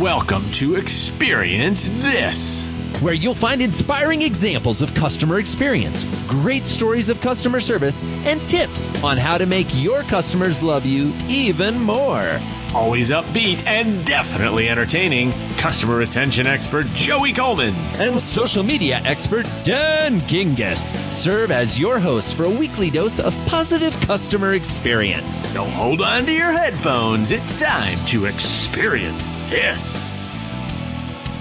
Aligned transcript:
Welcome 0.00 0.50
to 0.52 0.76
Experience 0.76 1.86
This, 1.98 2.69
where 3.00 3.14
you'll 3.14 3.34
find 3.34 3.62
inspiring 3.62 4.22
examples 4.22 4.82
of 4.82 4.94
customer 4.94 5.38
experience, 5.38 6.04
great 6.26 6.66
stories 6.66 7.08
of 7.08 7.20
customer 7.20 7.60
service, 7.60 8.02
and 8.26 8.40
tips 8.48 8.90
on 9.02 9.16
how 9.16 9.38
to 9.38 9.46
make 9.46 9.66
your 9.74 10.02
customers 10.02 10.62
love 10.62 10.84
you 10.84 11.12
even 11.28 11.78
more. 11.80 12.40
Always 12.74 13.10
upbeat 13.10 13.66
and 13.66 14.06
definitely 14.06 14.68
entertaining, 14.68 15.32
customer 15.56 15.96
retention 15.96 16.46
expert 16.46 16.86
Joey 16.94 17.32
Coleman 17.32 17.74
and 17.98 18.20
social 18.20 18.62
media 18.62 19.00
expert 19.04 19.44
Dan 19.64 20.20
Gingiss 20.20 20.94
serve 21.12 21.50
as 21.50 21.78
your 21.78 21.98
hosts 21.98 22.32
for 22.32 22.44
a 22.44 22.50
weekly 22.50 22.90
dose 22.90 23.18
of 23.18 23.34
positive 23.46 23.98
customer 24.02 24.54
experience. 24.54 25.48
So 25.48 25.64
hold 25.64 26.00
on 26.00 26.26
to 26.26 26.32
your 26.32 26.52
headphones. 26.52 27.32
It's 27.32 27.58
time 27.60 27.98
to 28.06 28.26
experience 28.26 29.26
this. 29.48 30.19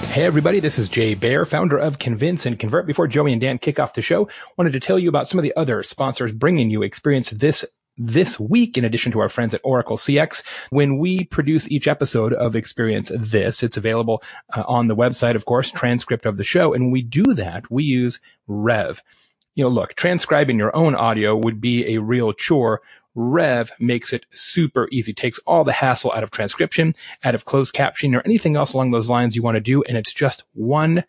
Hey 0.10 0.26
everybody, 0.26 0.60
this 0.60 0.80
is 0.80 0.90
Jay 0.90 1.14
Baer, 1.14 1.46
founder 1.46 1.78
of 1.78 2.00
Convince 2.00 2.48
and 2.48 2.58
Convert. 2.58 2.88
Before 2.88 3.08
Joey 3.08 3.32
and 3.32 3.40
Dan 3.40 3.60
kick 3.60 3.80
off 3.80 3.94
the 3.94 4.02
show, 4.02 4.28
wanted 4.58 4.74
to 4.74 4.80
tell 4.80 4.98
you 4.98 5.08
about 5.08 5.28
some 5.28 5.38
of 5.38 5.44
the 5.44 5.56
other 5.56 5.84
sponsors 5.84 6.32
bringing 6.32 6.72
you 6.72 6.82
Experience 6.82 7.30
This 7.30 7.64
this 7.96 8.40
week, 8.40 8.76
in 8.76 8.84
addition 8.84 9.12
to 9.12 9.20
our 9.20 9.30
friends 9.30 9.54
at 9.54 9.62
Oracle 9.64 9.98
CX, 9.98 10.44
when 10.72 10.98
we 10.98 11.26
produce 11.26 11.70
each 11.70 11.88
episode 11.88 12.34
of 12.34 12.56
Experience 12.56 13.12
This, 13.16 13.62
it's 13.62 13.78
available 13.78 14.24
uh, 14.56 14.64
on 14.68 14.88
the 14.88 14.96
website, 14.96 15.36
of 15.36 15.46
course, 15.46 15.70
transcript 15.70 16.26
of 16.26 16.38
the 16.38 16.44
show. 16.44 16.74
And 16.74 16.86
when 16.86 16.92
we 16.92 17.04
do 17.04 17.36
that, 17.36 17.70
we 17.70 17.84
use 17.84 18.20
Rev. 18.48 19.04
You 19.54 19.66
know, 19.66 19.70
look, 19.70 19.94
transcribing 19.94 20.58
your 20.58 20.76
own 20.76 20.96
audio 20.96 21.36
would 21.36 21.62
be 21.62 21.94
a 21.94 22.02
real 22.02 22.34
chore. 22.34 22.82
Rev 23.16 23.72
makes 23.80 24.14
it 24.14 24.26
super 24.32 24.88
easy, 24.92 25.14
takes 25.14 25.40
all 25.40 25.64
the 25.64 25.72
hassle 25.72 26.12
out 26.12 26.24
of 26.24 26.32
transcription, 26.32 26.96
out 27.24 27.36
of 27.36 27.46
closed 27.46 27.74
captioning 27.74 28.16
or 28.16 28.22
anything 28.26 28.56
else 28.56 28.74
along 28.74 28.92
those 28.92 29.10
lines 29.10 29.36
you 29.36 29.42
want 29.42 29.56
to 29.56 29.62
do. 29.62 29.84
And 29.84 29.98
it's 29.98 30.14
just 30.14 30.44
$1 30.58 31.04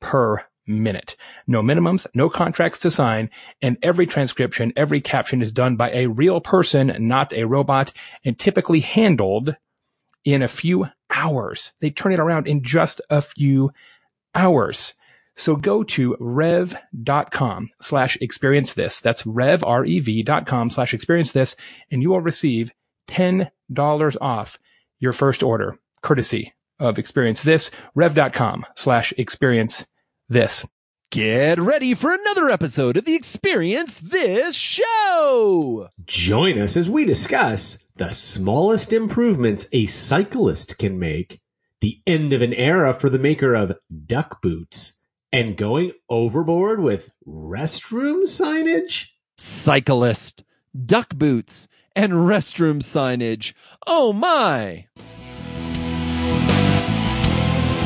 per 0.00 0.44
minute. 0.66 1.16
No 1.46 1.62
minimums, 1.62 2.06
no 2.14 2.28
contracts 2.30 2.78
to 2.80 2.90
sign, 2.90 3.30
and 3.60 3.76
every 3.82 4.06
transcription, 4.06 4.72
every 4.76 5.00
caption 5.00 5.42
is 5.42 5.52
done 5.52 5.76
by 5.76 5.90
a 5.90 6.06
real 6.06 6.40
person, 6.40 6.94
not 7.00 7.32
a 7.32 7.44
robot, 7.44 7.92
and 8.24 8.38
typically 8.38 8.80
handled 8.80 9.56
in 10.24 10.42
a 10.42 10.48
few 10.48 10.88
hours. 11.10 11.72
They 11.80 11.90
turn 11.90 12.12
it 12.12 12.20
around 12.20 12.46
in 12.46 12.62
just 12.62 13.00
a 13.10 13.20
few 13.20 13.72
hours. 14.34 14.94
So 15.36 15.56
go 15.56 15.82
to 15.84 16.16
rev.com 16.20 17.70
slash 17.80 18.16
experience 18.20 18.74
this. 18.74 19.00
That's 19.00 19.26
rev, 19.26 19.64
R-E-V 19.64 20.22
dot 20.22 20.46
com 20.46 20.70
slash 20.70 20.94
experience 20.94 21.32
this, 21.32 21.56
and 21.90 22.02
you 22.02 22.10
will 22.10 22.20
receive 22.20 22.70
$10 23.08 24.16
off 24.20 24.58
your 25.00 25.12
first 25.12 25.42
order, 25.42 25.78
courtesy 26.02 26.54
of 26.78 26.98
experience 26.98 27.42
this, 27.42 27.70
rev.com 27.94 28.66
slash 28.76 29.12
experience 29.16 29.84
this. 30.28 30.66
Get 31.10 31.60
ready 31.60 31.92
for 31.92 32.10
another 32.10 32.48
episode 32.48 32.96
of 32.96 33.04
the 33.04 33.14
Experience 33.14 34.00
This 34.00 34.56
Show! 34.56 35.88
Join 36.06 36.58
us 36.58 36.74
as 36.74 36.88
we 36.88 37.04
discuss 37.04 37.84
the 37.96 38.08
smallest 38.08 38.94
improvements 38.94 39.66
a 39.72 39.84
cyclist 39.84 40.78
can 40.78 40.98
make, 40.98 41.40
the 41.80 42.00
end 42.06 42.32
of 42.32 42.40
an 42.40 42.54
era 42.54 42.94
for 42.94 43.10
the 43.10 43.18
maker 43.18 43.54
of 43.54 43.76
duck 44.06 44.40
boots, 44.40 45.00
and 45.32 45.56
going 45.56 45.92
overboard 46.10 46.80
with 46.80 47.12
restroom 47.26 48.24
signage? 48.24 49.06
Cyclist, 49.38 50.44
duck 50.84 51.14
boots, 51.14 51.66
and 51.96 52.12
restroom 52.12 52.82
signage. 52.82 53.54
Oh 53.86 54.12
my! 54.12 54.86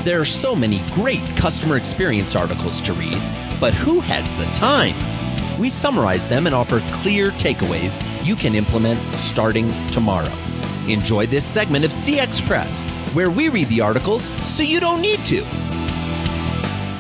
There 0.05 0.21
are 0.21 0.25
so 0.25 0.55
many 0.55 0.83
great 0.95 1.25
customer 1.37 1.77
experience 1.77 2.37
articles 2.37 2.81
to 2.83 2.93
read, 2.93 3.21
but 3.61 3.75
who 3.75 4.01
has 4.01 4.31
the 4.35 4.47
time? 4.47 4.97
We 5.59 5.69
summarize 5.69 6.27
them 6.29 6.47
and 6.47 6.55
offer 6.55 6.81
clear 6.93 7.31
takeaways 7.31 8.01
you 8.25 8.37
can 8.37 8.55
implement 8.55 9.01
starting 9.15 9.71
tomorrow. 9.91 10.33
Enjoy 10.87 11.27
this 11.27 11.45
segment 11.45 11.85
of 11.85 11.91
CX 11.91 12.47
Press, 12.47 12.83
where 13.15 13.31
we 13.31 13.49
read 13.49 13.69
the 13.69 13.81
articles 13.81 14.29
so 14.55 14.63
you 14.63 14.79
don't 14.79 15.01
need 15.01 15.25
to. 15.25 15.66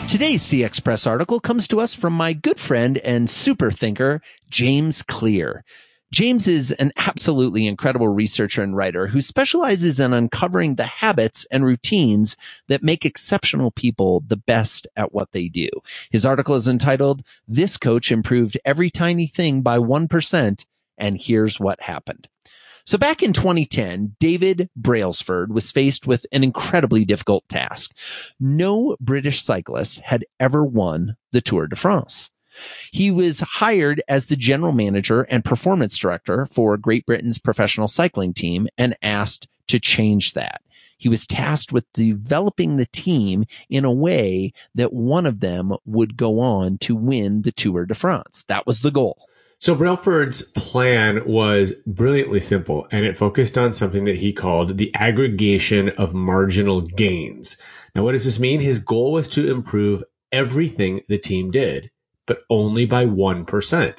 Today's 0.08 0.44
CX 0.44 0.82
Press 0.84 1.04
article 1.04 1.40
comes 1.40 1.66
to 1.66 1.80
us 1.80 1.92
from 1.92 2.12
my 2.12 2.32
good 2.32 2.60
friend 2.60 2.96
and 2.98 3.28
super 3.28 3.72
thinker, 3.72 4.22
James 4.48 5.02
Clear. 5.02 5.64
James 6.12 6.46
is 6.46 6.70
an 6.70 6.92
absolutely 6.96 7.66
incredible 7.66 8.06
researcher 8.06 8.62
and 8.62 8.76
writer 8.76 9.08
who 9.08 9.20
specializes 9.20 9.98
in 9.98 10.14
uncovering 10.14 10.76
the 10.76 10.86
habits 10.86 11.44
and 11.50 11.64
routines 11.64 12.36
that 12.68 12.84
make 12.84 13.04
exceptional 13.04 13.72
people 13.72 14.22
the 14.28 14.36
best 14.36 14.86
at 14.96 15.12
what 15.12 15.32
they 15.32 15.48
do. 15.48 15.68
His 16.10 16.24
article 16.24 16.54
is 16.54 16.68
entitled, 16.68 17.22
This 17.48 17.76
Coach 17.76 18.12
Improved 18.12 18.56
Every 18.64 18.90
Tiny 18.90 19.26
Thing 19.26 19.60
by 19.60 19.78
1%, 19.78 20.64
and 20.96 21.18
Here's 21.18 21.58
What 21.58 21.82
Happened. 21.82 22.28
So 22.86 22.96
back 22.98 23.20
in 23.20 23.32
2010, 23.32 24.14
David 24.20 24.70
Brailsford 24.76 25.52
was 25.52 25.72
faced 25.72 26.06
with 26.06 26.24
an 26.30 26.44
incredibly 26.44 27.04
difficult 27.04 27.48
task. 27.48 27.92
No 28.38 28.96
British 29.00 29.42
cyclist 29.42 29.98
had 30.00 30.24
ever 30.38 30.64
won 30.64 31.16
the 31.32 31.40
Tour 31.40 31.66
de 31.66 31.74
France. 31.74 32.30
He 32.92 33.10
was 33.10 33.40
hired 33.40 34.00
as 34.06 34.26
the 34.26 34.36
general 34.36 34.70
manager 34.70 35.22
and 35.22 35.44
performance 35.44 35.98
director 35.98 36.46
for 36.46 36.76
Great 36.76 37.04
Britain's 37.06 37.40
professional 37.40 37.88
cycling 37.88 38.32
team 38.32 38.68
and 38.78 38.96
asked 39.02 39.48
to 39.66 39.80
change 39.80 40.34
that. 40.34 40.62
He 40.96 41.08
was 41.08 41.26
tasked 41.26 41.72
with 41.72 41.92
developing 41.92 42.76
the 42.76 42.86
team 42.86 43.46
in 43.68 43.84
a 43.84 43.92
way 43.92 44.52
that 44.76 44.92
one 44.92 45.26
of 45.26 45.40
them 45.40 45.76
would 45.84 46.16
go 46.16 46.38
on 46.38 46.78
to 46.78 46.94
win 46.94 47.42
the 47.42 47.52
Tour 47.52 47.84
de 47.84 47.94
France. 47.94 48.44
That 48.46 48.64
was 48.64 48.80
the 48.80 48.92
goal. 48.92 49.25
So 49.58 49.74
Brailsford's 49.74 50.42
plan 50.42 51.26
was 51.26 51.72
brilliantly 51.86 52.40
simple 52.40 52.86
and 52.90 53.06
it 53.06 53.16
focused 53.16 53.56
on 53.56 53.72
something 53.72 54.04
that 54.04 54.16
he 54.18 54.32
called 54.32 54.76
the 54.76 54.94
aggregation 54.94 55.88
of 55.90 56.14
marginal 56.14 56.82
gains. 56.82 57.56
Now, 57.94 58.04
what 58.04 58.12
does 58.12 58.26
this 58.26 58.38
mean? 58.38 58.60
His 58.60 58.78
goal 58.78 59.12
was 59.12 59.28
to 59.28 59.50
improve 59.50 60.04
everything 60.30 61.00
the 61.08 61.18
team 61.18 61.50
did 61.50 61.90
but 62.26 62.42
only 62.50 62.84
by 62.84 63.06
1%. 63.06 63.96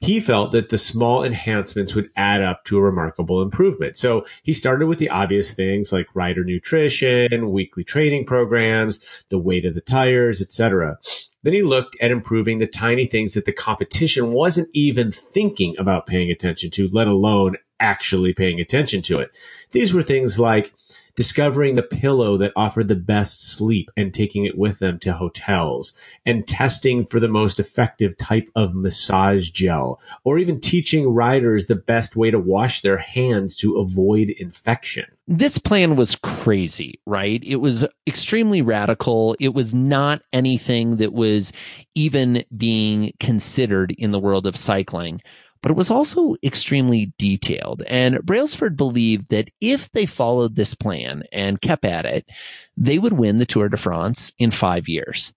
He 0.00 0.20
felt 0.20 0.52
that 0.52 0.68
the 0.68 0.78
small 0.78 1.24
enhancements 1.24 1.94
would 1.94 2.10
add 2.16 2.40
up 2.40 2.64
to 2.66 2.78
a 2.78 2.82
remarkable 2.82 3.42
improvement. 3.42 3.96
So 3.96 4.24
he 4.42 4.52
started 4.52 4.86
with 4.86 4.98
the 4.98 5.10
obvious 5.10 5.52
things 5.52 5.92
like 5.92 6.14
rider 6.14 6.44
nutrition, 6.44 7.50
weekly 7.50 7.82
training 7.82 8.24
programs, 8.24 9.04
the 9.28 9.38
weight 9.38 9.64
of 9.64 9.74
the 9.74 9.80
tires, 9.80 10.40
etc. 10.40 10.98
Then 11.42 11.52
he 11.52 11.62
looked 11.62 11.96
at 12.00 12.12
improving 12.12 12.58
the 12.58 12.66
tiny 12.66 13.06
things 13.06 13.34
that 13.34 13.44
the 13.44 13.52
competition 13.52 14.32
wasn't 14.32 14.68
even 14.72 15.10
thinking 15.10 15.74
about 15.78 16.06
paying 16.06 16.30
attention 16.30 16.70
to, 16.72 16.88
let 16.92 17.08
alone 17.08 17.56
actually 17.80 18.32
paying 18.32 18.60
attention 18.60 19.02
to 19.02 19.18
it. 19.18 19.30
These 19.70 19.92
were 19.92 20.02
things 20.02 20.38
like 20.38 20.72
discovering 21.18 21.74
the 21.74 21.82
pillow 21.82 22.36
that 22.36 22.52
offered 22.54 22.86
the 22.86 22.94
best 22.94 23.42
sleep 23.42 23.90
and 23.96 24.14
taking 24.14 24.44
it 24.44 24.56
with 24.56 24.78
them 24.78 25.00
to 25.00 25.12
hotels, 25.12 25.98
and 26.24 26.46
testing 26.46 27.04
for 27.04 27.18
the 27.18 27.26
most 27.26 27.58
effective 27.58 28.16
type 28.16 28.48
of 28.54 28.72
massage 28.72 29.50
gel, 29.50 30.00
or 30.22 30.38
even 30.38 30.60
teaching 30.60 31.08
riders 31.08 31.66
the 31.66 31.74
best 31.74 32.14
way 32.14 32.30
to 32.30 32.38
wash 32.38 32.82
their 32.82 32.98
hands 32.98 33.56
to 33.56 33.78
avoid 33.78 34.30
infection. 34.38 35.06
This 35.26 35.58
plan 35.58 35.96
was 35.96 36.14
crazy, 36.14 37.00
right? 37.04 37.42
It 37.44 37.56
was 37.56 37.84
extremely 38.06 38.62
radical. 38.62 39.34
It 39.40 39.54
was 39.54 39.74
not 39.74 40.22
anything 40.32 40.98
that 40.98 41.12
was 41.12 41.52
even 41.96 42.44
being 42.56 43.12
considered 43.18 43.90
in 43.98 44.12
the 44.12 44.20
world 44.20 44.46
of 44.46 44.56
cycling 44.56 45.20
but 45.62 45.70
it 45.70 45.76
was 45.76 45.90
also 45.90 46.36
extremely 46.42 47.12
detailed. 47.18 47.82
And 47.86 48.24
Brailsford 48.24 48.76
believed 48.76 49.28
that 49.30 49.50
if 49.60 49.90
they 49.92 50.06
followed 50.06 50.56
this 50.56 50.74
plan 50.74 51.24
and 51.32 51.60
kept 51.60 51.84
at 51.84 52.04
it, 52.06 52.28
they 52.76 52.98
would 52.98 53.12
win 53.12 53.38
the 53.38 53.46
Tour 53.46 53.68
de 53.68 53.76
France 53.76 54.32
in 54.38 54.50
five 54.50 54.88
years. 54.88 55.32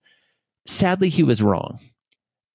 Sadly, 0.66 1.08
he 1.08 1.22
was 1.22 1.42
wrong 1.42 1.80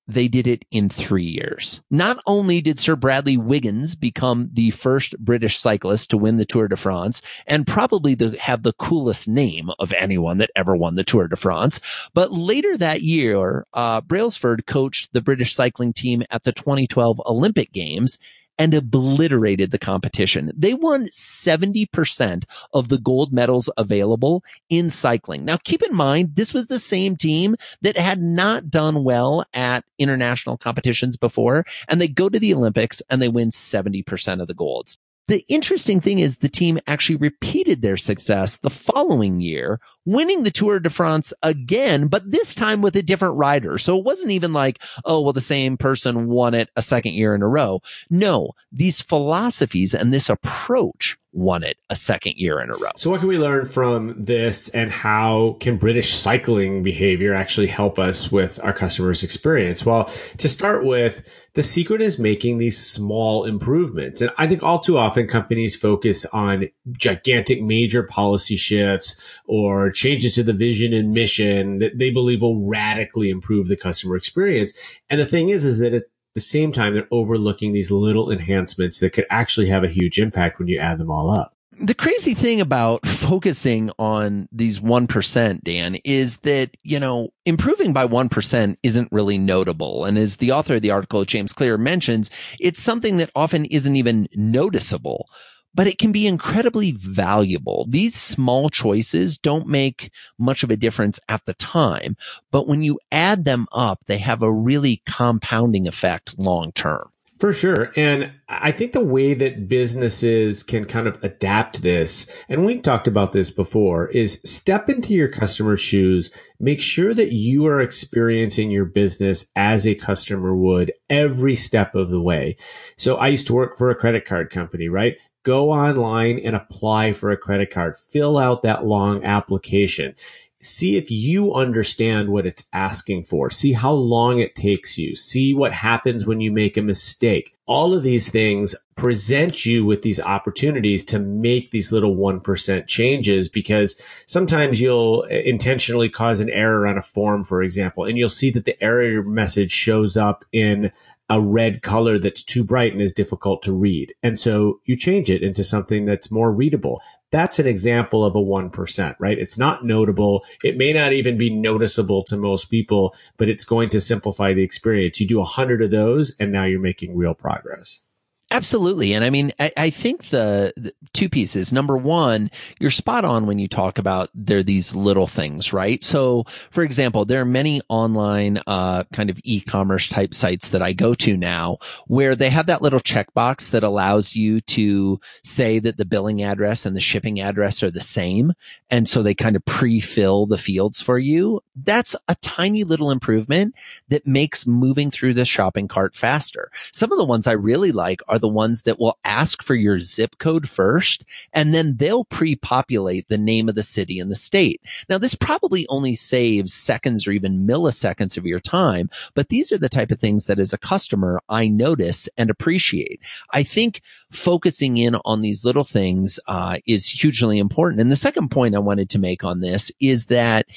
they 0.07 0.27
did 0.27 0.47
it 0.47 0.63
in 0.71 0.89
three 0.89 1.25
years. 1.25 1.81
Not 1.89 2.19
only 2.25 2.61
did 2.61 2.79
Sir 2.79 2.95
Bradley 2.95 3.37
Wiggins 3.37 3.95
become 3.95 4.49
the 4.53 4.71
first 4.71 5.17
British 5.19 5.59
cyclist 5.59 6.09
to 6.09 6.17
win 6.17 6.37
the 6.37 6.45
Tour 6.45 6.67
de 6.67 6.77
France 6.77 7.21
and 7.45 7.67
probably 7.67 8.15
the, 8.15 8.37
have 8.39 8.63
the 8.63 8.73
coolest 8.73 9.27
name 9.27 9.69
of 9.79 9.93
anyone 9.93 10.37
that 10.37 10.51
ever 10.55 10.75
won 10.75 10.95
the 10.95 11.03
Tour 11.03 11.27
de 11.27 11.35
France, 11.35 11.79
but 12.13 12.31
later 12.31 12.77
that 12.77 13.01
year, 13.01 13.67
uh, 13.73 14.01
Brailsford 14.01 14.65
coached 14.65 15.13
the 15.13 15.21
British 15.21 15.53
cycling 15.53 15.93
team 15.93 16.23
at 16.29 16.43
the 16.43 16.51
2012 16.51 17.21
Olympic 17.25 17.73
Games 17.73 18.17
and 18.57 18.73
obliterated 18.73 19.71
the 19.71 19.77
competition. 19.77 20.51
They 20.55 20.73
won 20.73 21.07
70% 21.07 22.43
of 22.73 22.89
the 22.89 22.97
gold 22.97 23.31
medals 23.31 23.69
available 23.77 24.43
in 24.69 24.89
cycling. 24.89 25.45
Now 25.45 25.57
keep 25.57 25.81
in 25.83 25.95
mind, 25.95 26.35
this 26.35 26.53
was 26.53 26.67
the 26.67 26.79
same 26.79 27.15
team 27.15 27.55
that 27.81 27.97
had 27.97 28.21
not 28.21 28.69
done 28.69 29.03
well 29.03 29.45
at 29.53 29.85
international 29.97 30.57
competitions 30.57 31.17
before, 31.17 31.65
and 31.87 32.01
they 32.01 32.07
go 32.07 32.29
to 32.29 32.39
the 32.39 32.53
Olympics 32.53 33.01
and 33.09 33.21
they 33.21 33.29
win 33.29 33.49
70% 33.49 34.41
of 34.41 34.47
the 34.47 34.53
golds. 34.53 34.97
The 35.27 35.45
interesting 35.49 35.99
thing 35.99 36.19
is 36.19 36.37
the 36.37 36.47
team 36.47 36.79
actually 36.87 37.17
repeated 37.17 37.81
their 37.81 37.97
success 37.97 38.57
the 38.57 38.69
following 38.69 39.41
year, 39.41 39.81
winning 40.05 40.43
the 40.43 40.51
Tour 40.51 40.79
de 40.79 40.89
France 40.89 41.33
again, 41.43 42.07
but 42.07 42.31
this 42.31 42.55
time 42.55 42.81
with 42.81 42.95
a 42.95 43.03
different 43.03 43.35
rider. 43.35 43.77
So 43.77 43.97
it 43.97 44.05
wasn't 44.05 44.31
even 44.31 44.53
like, 44.53 44.81
oh, 45.03 45.21
well, 45.21 45.33
the 45.33 45.41
same 45.41 45.75
person 45.75 46.29
won 46.29 46.53
it 46.53 46.69
a 46.77 46.81
second 46.81 47.13
year 47.13 47.35
in 47.35 47.41
a 47.41 47.47
row. 47.47 47.81
No, 48.09 48.51
these 48.71 49.01
philosophies 49.01 49.93
and 49.93 50.13
this 50.13 50.29
approach 50.29 51.17
won 51.37 51.63
it 51.63 51.77
a 51.91 51.95
second 51.95 52.33
year 52.35 52.59
in 52.59 52.71
a 52.71 52.75
row. 52.77 52.89
So 52.95 53.11
what 53.11 53.19
can 53.19 53.29
we 53.29 53.37
learn 53.37 53.67
from 53.67 54.25
this 54.25 54.69
and 54.69 54.91
how 54.91 55.55
can 55.59 55.77
British 55.77 56.11
cycling 56.15 56.81
behavior 56.81 57.35
actually 57.35 57.67
help 57.67 57.99
us 57.99 58.31
with 58.31 58.59
our 58.63 58.73
customers 58.73 59.23
experience? 59.23 59.85
Well, 59.85 60.09
to 60.37 60.49
start 60.49 60.83
with, 60.83 61.29
the 61.53 61.61
secret 61.61 62.01
is 62.01 62.17
making 62.17 62.57
these 62.57 62.83
small 62.83 63.45
improvements. 63.45 64.19
And 64.19 64.31
I 64.39 64.47
think 64.47 64.63
all 64.63 64.79
too 64.79 64.97
often 64.97 65.27
companies 65.27 65.75
focus 65.75 66.25
on 66.33 66.69
gigantic 66.97 67.61
major 67.61 68.01
policy 68.01 68.55
shifts 68.55 69.21
or 69.45 69.91
changes 69.91 70.33
to 70.35 70.43
the 70.43 70.53
vision 70.53 70.91
and 70.91 71.13
mission 71.13 71.77
that 71.77 71.99
they 71.99 72.09
believe 72.09 72.41
will 72.41 72.65
radically 72.65 73.29
improve 73.29 73.67
the 73.67 73.77
customer 73.77 74.15
experience. 74.15 74.73
And 75.07 75.19
the 75.19 75.25
thing 75.27 75.49
is, 75.49 75.65
is 75.65 75.77
that 75.79 75.93
at 75.93 76.05
the 76.37 76.41
same 76.41 76.71
time, 76.71 76.93
they're 76.93 77.07
overlooking 77.09 77.71
these 77.71 77.89
little 77.89 78.31
enhancements 78.31 78.99
that 78.99 79.11
could 79.11 79.25
actually 79.31 79.69
have 79.69 79.83
a 79.83 79.89
huge 79.89 80.19
impact 80.19 80.59
when 80.59 80.67
you 80.67 80.77
add 80.77 80.99
them 80.99 81.09
all 81.09 81.31
up 81.31 81.57
the 81.79 81.93
crazy 81.93 82.33
thing 82.33 82.59
about 82.59 83.05
focusing 83.05 83.91
on 83.99 84.47
these 84.51 84.79
1%, 84.79 85.63
Dan, 85.63 85.95
is 86.03 86.37
that, 86.39 86.75
you 86.83 86.99
know, 86.99 87.29
improving 87.45 87.93
by 87.93 88.07
1% 88.07 88.77
isn't 88.83 89.11
really 89.11 89.37
notable. 89.37 90.05
And 90.05 90.17
as 90.17 90.37
the 90.37 90.51
author 90.51 90.75
of 90.75 90.81
the 90.81 90.91
article, 90.91 91.23
James 91.25 91.53
Clear 91.53 91.77
mentions, 91.77 92.29
it's 92.59 92.81
something 92.81 93.17
that 93.17 93.31
often 93.35 93.65
isn't 93.65 93.95
even 93.95 94.27
noticeable 94.35 95.27
but 95.77 95.87
it 95.87 95.99
can 95.99 96.11
be 96.11 96.25
incredibly 96.25 96.91
valuable. 96.91 97.85
These 97.87 98.15
small 98.15 98.69
choices 98.69 99.37
don't 99.37 99.67
make 99.67 100.11
much 100.39 100.63
of 100.63 100.71
a 100.71 100.75
difference 100.75 101.19
at 101.29 101.45
the 101.45 101.53
time, 101.53 102.17
but 102.51 102.67
when 102.67 102.81
you 102.81 102.99
add 103.11 103.45
them 103.45 103.67
up, 103.71 104.03
they 104.07 104.17
have 104.17 104.41
a 104.41 104.51
really 104.51 105.03
compounding 105.05 105.87
effect 105.87 106.37
long 106.39 106.71
term. 106.71 107.11
For 107.39 107.53
sure. 107.53 107.91
And 107.95 108.31
I 108.49 108.71
think 108.71 108.93
the 108.93 109.05
way 109.05 109.35
that 109.35 109.67
businesses 109.67 110.63
can 110.63 110.85
kind 110.85 111.07
of 111.07 111.23
adapt 111.23 111.83
this, 111.83 112.31
and 112.49 112.65
we've 112.65 112.81
talked 112.81 113.07
about 113.07 113.31
this 113.31 113.51
before, 113.51 114.07
is 114.07 114.41
step 114.43 114.89
into 114.89 115.13
your 115.13 115.27
customer's 115.27 115.79
shoes. 115.79 116.33
Make 116.59 116.81
sure 116.81 117.13
that 117.13 117.31
you 117.31 117.67
are 117.67 117.79
experiencing 117.79 118.71
your 118.71 118.85
business 118.85 119.51
as 119.55 119.85
a 119.85 119.93
customer 119.93 120.55
would 120.55 120.93
every 121.11 121.55
step 121.55 121.93
of 121.93 122.09
the 122.09 122.21
way. 122.21 122.57
So 122.95 123.17
I 123.17 123.27
used 123.27 123.45
to 123.47 123.53
work 123.53 123.77
for 123.77 123.91
a 123.91 123.95
credit 123.95 124.25
card 124.25 124.49
company, 124.49 124.89
right? 124.89 125.17
Go 125.47 125.71
online 125.71 126.39
and 126.39 126.57
apply 126.57 127.13
for 127.13 127.31
a 127.31 127.37
credit 127.37 127.71
card. 127.71 127.95
Fill 127.95 128.37
out 128.37 128.63
that 128.63 128.85
long 128.85 129.23
application. 129.23 130.13
See 130.59 130.97
if 130.97 131.11
you 131.11 131.53
understand 131.53 132.29
what 132.29 132.47
it's 132.47 132.63
asking 132.73 133.23
for. 133.23 133.49
See 133.49 133.73
how 133.73 133.91
long 133.91 134.39
it 134.39 134.55
takes 134.55 134.97
you. 134.97 135.15
See 135.15 135.53
what 135.53 135.71
happens 135.71 136.25
when 136.25 136.41
you 136.41 136.51
make 136.51 136.77
a 136.77 136.81
mistake. 136.81 137.55
All 137.67 137.93
of 137.93 138.01
these 138.01 138.29
things 138.29 138.75
present 138.95 139.65
you 139.65 139.85
with 139.85 140.01
these 140.01 140.19
opportunities 140.19 141.05
to 141.05 141.19
make 141.19 141.69
these 141.69 141.91
little 141.91 142.15
1% 142.15 142.87
changes 142.87 143.49
because 143.49 144.01
sometimes 144.25 144.81
you'll 144.81 145.23
intentionally 145.23 146.09
cause 146.09 146.39
an 146.39 146.49
error 146.49 146.87
on 146.87 146.97
a 146.97 147.03
form, 147.03 147.43
for 147.43 147.61
example, 147.61 148.05
and 148.05 148.17
you'll 148.17 148.29
see 148.29 148.49
that 148.51 148.65
the 148.65 148.81
error 148.83 149.21
message 149.23 149.71
shows 149.71 150.17
up 150.17 150.43
in 150.51 150.91
a 151.29 151.41
red 151.41 151.81
color 151.81 152.17
that's 152.17 152.41
too 152.43 152.63
bright 152.63 152.93
and 152.93 153.01
is 153.01 153.13
difficult 153.13 153.61
to 153.61 153.73
read. 153.73 154.15
And 154.23 154.39
so 154.39 154.79
you 154.85 154.95
change 154.95 155.29
it 155.29 155.43
into 155.43 155.63
something 155.63 156.05
that's 156.05 156.31
more 156.31 156.51
readable. 156.51 157.01
That's 157.31 157.59
an 157.59 157.67
example 157.67 158.23
of 158.23 158.35
a 158.35 158.39
1%, 158.39 159.15
right? 159.19 159.37
It's 159.37 159.57
not 159.57 159.85
notable. 159.85 160.45
It 160.63 160.77
may 160.77 160.93
not 160.93 161.11
even 161.11 161.37
be 161.37 161.49
noticeable 161.49 162.23
to 162.25 162.37
most 162.37 162.65
people, 162.65 163.13
but 163.35 163.49
it's 163.49 163.65
going 163.65 163.89
to 163.89 163.99
simplify 163.99 164.53
the 164.53 164.63
experience. 164.63 165.19
You 165.19 165.27
do 165.27 165.41
a 165.41 165.45
hundred 165.45 165.81
of 165.81 165.91
those 165.91 166.35
and 166.39 166.51
now 166.51 166.63
you're 166.63 166.79
making 166.79 167.17
real 167.17 167.33
progress. 167.33 168.01
Absolutely. 168.49 169.11
And 169.13 169.25
I 169.25 169.29
mean, 169.29 169.51
I, 169.59 169.71
I 169.75 169.89
think 169.89 170.29
the, 170.29 170.73
the, 170.77 170.93
two 171.11 171.27
pieces. 171.27 171.73
Number 171.73 171.97
one, 171.97 172.49
you're 172.79 172.91
spot 172.91 173.25
on 173.25 173.45
when 173.45 173.59
you 173.59 173.67
talk 173.67 173.97
about 173.97 174.29
there 174.33 174.59
are 174.59 174.63
these 174.63 174.95
little 174.95 175.27
things, 175.27 175.73
right? 175.73 176.01
So, 176.01 176.45
for 176.71 176.83
example, 176.83 177.25
there 177.25 177.41
are 177.41 177.45
many 177.45 177.81
online, 177.89 178.61
uh, 178.65 179.03
kind 179.11 179.29
of 179.29 179.37
e-commerce 179.43 180.07
type 180.07 180.33
sites 180.33 180.69
that 180.69 180.81
I 180.81 180.93
go 180.93 181.13
to 181.15 181.35
now 181.35 181.79
where 182.07 182.35
they 182.35 182.49
have 182.49 182.67
that 182.67 182.81
little 182.81 183.01
checkbox 183.01 183.71
that 183.71 183.83
allows 183.83 184.33
you 184.35 184.61
to 184.61 185.19
say 185.43 185.79
that 185.79 185.97
the 185.97 186.05
billing 186.05 186.41
address 186.41 186.85
and 186.85 186.95
the 186.95 187.01
shipping 187.01 187.41
address 187.41 187.83
are 187.83 187.91
the 187.91 187.99
same. 187.99 188.53
And 188.89 189.09
so 189.09 189.23
they 189.23 189.33
kind 189.33 189.57
of 189.57 189.65
pre-fill 189.65 190.45
the 190.45 190.57
fields 190.57 191.01
for 191.01 191.19
you. 191.19 191.59
That's 191.75 192.15
a 192.29 192.35
tiny 192.35 192.85
little 192.85 193.11
improvement 193.11 193.75
that 194.07 194.25
makes 194.25 194.65
moving 194.65 195.11
through 195.11 195.33
the 195.33 195.45
shopping 195.45 195.89
cart 195.89 196.15
faster. 196.15 196.71
Some 196.93 197.11
of 197.11 197.17
the 197.17 197.25
ones 197.25 197.45
I 197.45 197.51
really 197.51 197.91
like 197.91 198.21
are 198.29 198.36
are 198.37 198.39
the 198.39 198.47
ones 198.47 198.83
that 198.83 198.99
will 198.99 199.17
ask 199.25 199.61
for 199.61 199.75
your 199.75 199.99
zip 199.99 200.37
code 200.37 200.69
first, 200.69 201.25
and 201.51 201.73
then 201.73 201.97
they'll 201.97 202.25
pre-populate 202.25 203.27
the 203.27 203.37
name 203.37 203.67
of 203.67 203.75
the 203.75 203.83
city 203.83 204.19
and 204.19 204.31
the 204.31 204.35
state. 204.35 204.81
Now, 205.09 205.17
this 205.17 205.35
probably 205.35 205.85
only 205.89 206.15
saves 206.15 206.73
seconds 206.73 207.27
or 207.27 207.31
even 207.31 207.67
milliseconds 207.67 208.37
of 208.37 208.45
your 208.45 208.59
time, 208.59 209.09
but 209.33 209.49
these 209.49 209.71
are 209.71 209.77
the 209.77 209.89
type 209.89 210.11
of 210.11 210.19
things 210.19 210.45
that 210.45 210.59
as 210.59 210.71
a 210.71 210.77
customer, 210.77 211.41
I 211.49 211.67
notice 211.67 212.29
and 212.37 212.49
appreciate. 212.49 213.19
I 213.51 213.63
think 213.63 214.01
focusing 214.31 214.97
in 214.97 215.15
on 215.25 215.41
these 215.41 215.65
little 215.65 215.83
things 215.83 216.39
uh, 216.47 216.77
is 216.85 217.07
hugely 217.07 217.57
important. 217.57 218.01
And 218.01 218.11
the 218.11 218.15
second 218.15 218.49
point 218.49 218.75
I 218.75 218.79
wanted 218.79 219.09
to 219.11 219.19
make 219.19 219.43
on 219.43 219.61
this 219.61 219.91
is 219.99 220.27
that 220.27 220.67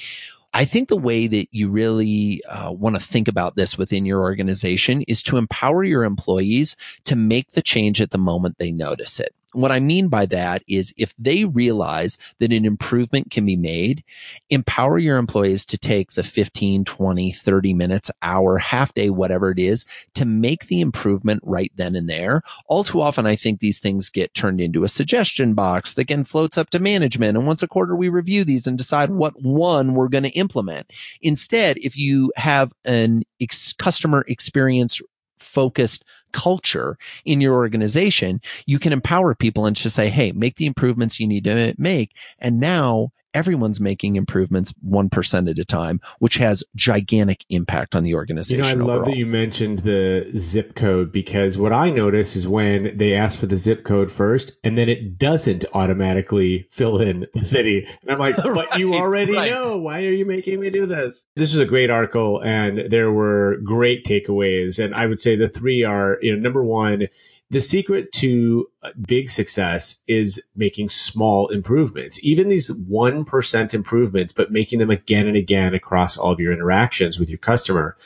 I 0.53 0.65
think 0.65 0.89
the 0.89 0.97
way 0.97 1.27
that 1.27 1.47
you 1.51 1.69
really 1.69 2.43
uh, 2.43 2.71
want 2.71 2.95
to 2.95 3.01
think 3.01 3.27
about 3.27 3.55
this 3.55 3.77
within 3.77 4.05
your 4.05 4.21
organization 4.21 5.01
is 5.03 5.23
to 5.23 5.37
empower 5.37 5.83
your 5.83 6.03
employees 6.03 6.75
to 7.05 7.15
make 7.15 7.51
the 7.51 7.61
change 7.61 8.01
at 8.01 8.11
the 8.11 8.17
moment 8.17 8.57
they 8.57 8.71
notice 8.71 9.19
it 9.19 9.33
what 9.53 9.71
I 9.71 9.79
mean 9.79 10.07
by 10.07 10.25
that 10.27 10.63
is 10.67 10.93
if 10.97 11.13
they 11.17 11.45
realize 11.45 12.17
that 12.39 12.53
an 12.53 12.65
improvement 12.65 13.31
can 13.31 13.45
be 13.45 13.57
made, 13.57 14.03
empower 14.49 14.97
your 14.97 15.17
employees 15.17 15.65
to 15.67 15.77
take 15.77 16.13
the 16.13 16.23
15, 16.23 16.85
20, 16.85 17.31
30 17.31 17.73
minutes, 17.73 18.11
hour, 18.21 18.57
half 18.57 18.93
day, 18.93 19.09
whatever 19.09 19.51
it 19.51 19.59
is 19.59 19.85
to 20.13 20.25
make 20.25 20.67
the 20.67 20.81
improvement 20.81 21.41
right 21.43 21.71
then 21.75 21.95
and 21.95 22.09
there. 22.09 22.41
All 22.67 22.83
too 22.83 23.01
often, 23.01 23.25
I 23.25 23.35
think 23.35 23.59
these 23.59 23.79
things 23.79 24.09
get 24.09 24.33
turned 24.33 24.61
into 24.61 24.83
a 24.83 24.89
suggestion 24.89 25.53
box 25.53 25.93
that 25.95 26.07
then 26.07 26.23
floats 26.23 26.57
up 26.57 26.69
to 26.71 26.79
management. 26.79 27.37
And 27.37 27.47
once 27.47 27.63
a 27.63 27.67
quarter, 27.67 27.95
we 27.95 28.09
review 28.09 28.43
these 28.43 28.67
and 28.67 28.77
decide 28.77 29.09
what 29.09 29.41
one 29.41 29.93
we're 29.93 30.07
going 30.07 30.23
to 30.23 30.29
implement. 30.29 30.91
Instead, 31.21 31.77
if 31.79 31.97
you 31.97 32.31
have 32.35 32.71
an 32.85 33.23
ex- 33.39 33.73
customer 33.73 34.23
experience 34.27 35.01
focused 35.39 36.05
culture 36.31 36.97
in 37.25 37.41
your 37.41 37.55
organization, 37.55 38.41
you 38.65 38.79
can 38.79 38.93
empower 38.93 39.35
people 39.35 39.65
and 39.65 39.75
just 39.75 39.95
say, 39.95 40.09
Hey, 40.09 40.31
make 40.31 40.57
the 40.57 40.65
improvements 40.65 41.19
you 41.19 41.27
need 41.27 41.43
to 41.45 41.73
make. 41.77 42.15
And 42.39 42.59
now 42.59 43.11
everyone's 43.33 43.79
making 43.79 44.15
improvements 44.15 44.73
1% 44.87 45.49
at 45.49 45.59
a 45.59 45.65
time, 45.65 45.99
which 46.19 46.35
has 46.35 46.63
gigantic 46.75 47.45
impact 47.49 47.95
on 47.95 48.03
the 48.03 48.15
organization. 48.15 48.57
You 48.57 48.63
know, 48.63 48.69
I 48.69 48.73
overall. 48.73 48.97
love 48.97 49.05
that 49.05 49.17
you 49.17 49.25
mentioned 49.25 49.79
the 49.79 50.31
zip 50.37 50.75
code 50.75 51.11
because 51.11 51.57
what 51.57 51.73
I 51.73 51.89
notice 51.89 52.35
is 52.35 52.47
when 52.47 52.97
they 52.97 53.13
ask 53.13 53.39
for 53.39 53.45
the 53.45 53.55
zip 53.55 53.83
code 53.83 54.11
first 54.11 54.53
and 54.63 54.77
then 54.77 54.89
it 54.89 55.17
doesn't 55.17 55.65
automatically 55.73 56.67
fill 56.71 56.99
in 56.99 57.27
the 57.33 57.43
city. 57.43 57.87
And 58.01 58.11
I'm 58.11 58.19
like, 58.19 58.35
but 58.43 58.51
right, 58.51 58.77
you 58.77 58.93
already 58.93 59.33
right. 59.33 59.51
know. 59.51 59.77
Why 59.77 60.05
are 60.05 60.11
you 60.11 60.25
making 60.25 60.59
me 60.59 60.69
do 60.69 60.85
this? 60.85 61.25
This 61.35 61.53
was 61.53 61.59
a 61.59 61.65
great 61.65 61.89
article 61.89 62.41
and 62.41 62.91
there 62.91 63.11
were 63.11 63.57
great 63.63 64.05
takeaways. 64.05 64.83
And 64.83 64.93
I 64.93 65.07
would 65.07 65.19
say 65.19 65.35
the 65.35 65.49
three 65.49 65.83
are, 65.83 66.17
you 66.21 66.35
know, 66.35 66.41
number 66.41 66.63
one, 66.63 67.07
the 67.51 67.61
secret 67.61 68.13
to 68.13 68.67
uh, 68.81 68.91
big 69.05 69.29
success 69.29 70.01
is 70.07 70.41
making 70.55 70.87
small 70.87 71.49
improvements, 71.49 72.23
even 72.23 72.47
these 72.47 72.71
1% 72.71 73.73
improvements, 73.73 74.31
but 74.31 74.53
making 74.53 74.79
them 74.79 74.89
again 74.89 75.27
and 75.27 75.35
again 75.35 75.73
across 75.73 76.17
all 76.17 76.31
of 76.31 76.39
your 76.39 76.53
interactions 76.53 77.19
with 77.19 77.27
your 77.27 77.37
customer. 77.37 77.97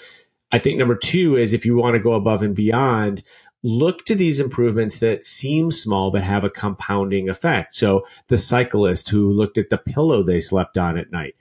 I 0.51 0.57
think 0.57 0.79
number 0.79 0.95
two 0.95 1.35
is 1.37 1.53
if 1.53 1.63
you 1.63 1.75
want 1.75 1.93
to 1.93 1.99
go 1.99 2.13
above 2.13 2.41
and 2.41 2.55
beyond, 2.55 3.21
look 3.61 4.03
to 4.05 4.15
these 4.15 4.39
improvements 4.39 4.97
that 4.97 5.23
seem 5.23 5.71
small 5.71 6.09
but 6.09 6.23
have 6.23 6.43
a 6.43 6.49
compounding 6.49 7.29
effect. 7.29 7.75
So 7.75 8.05
the 8.29 8.39
cyclist 8.39 9.09
who 9.09 9.31
looked 9.31 9.59
at 9.59 9.69
the 9.69 9.77
pillow 9.77 10.23
they 10.23 10.39
slept 10.39 10.75
on 10.75 10.97
at 10.97 11.11
night 11.11 11.35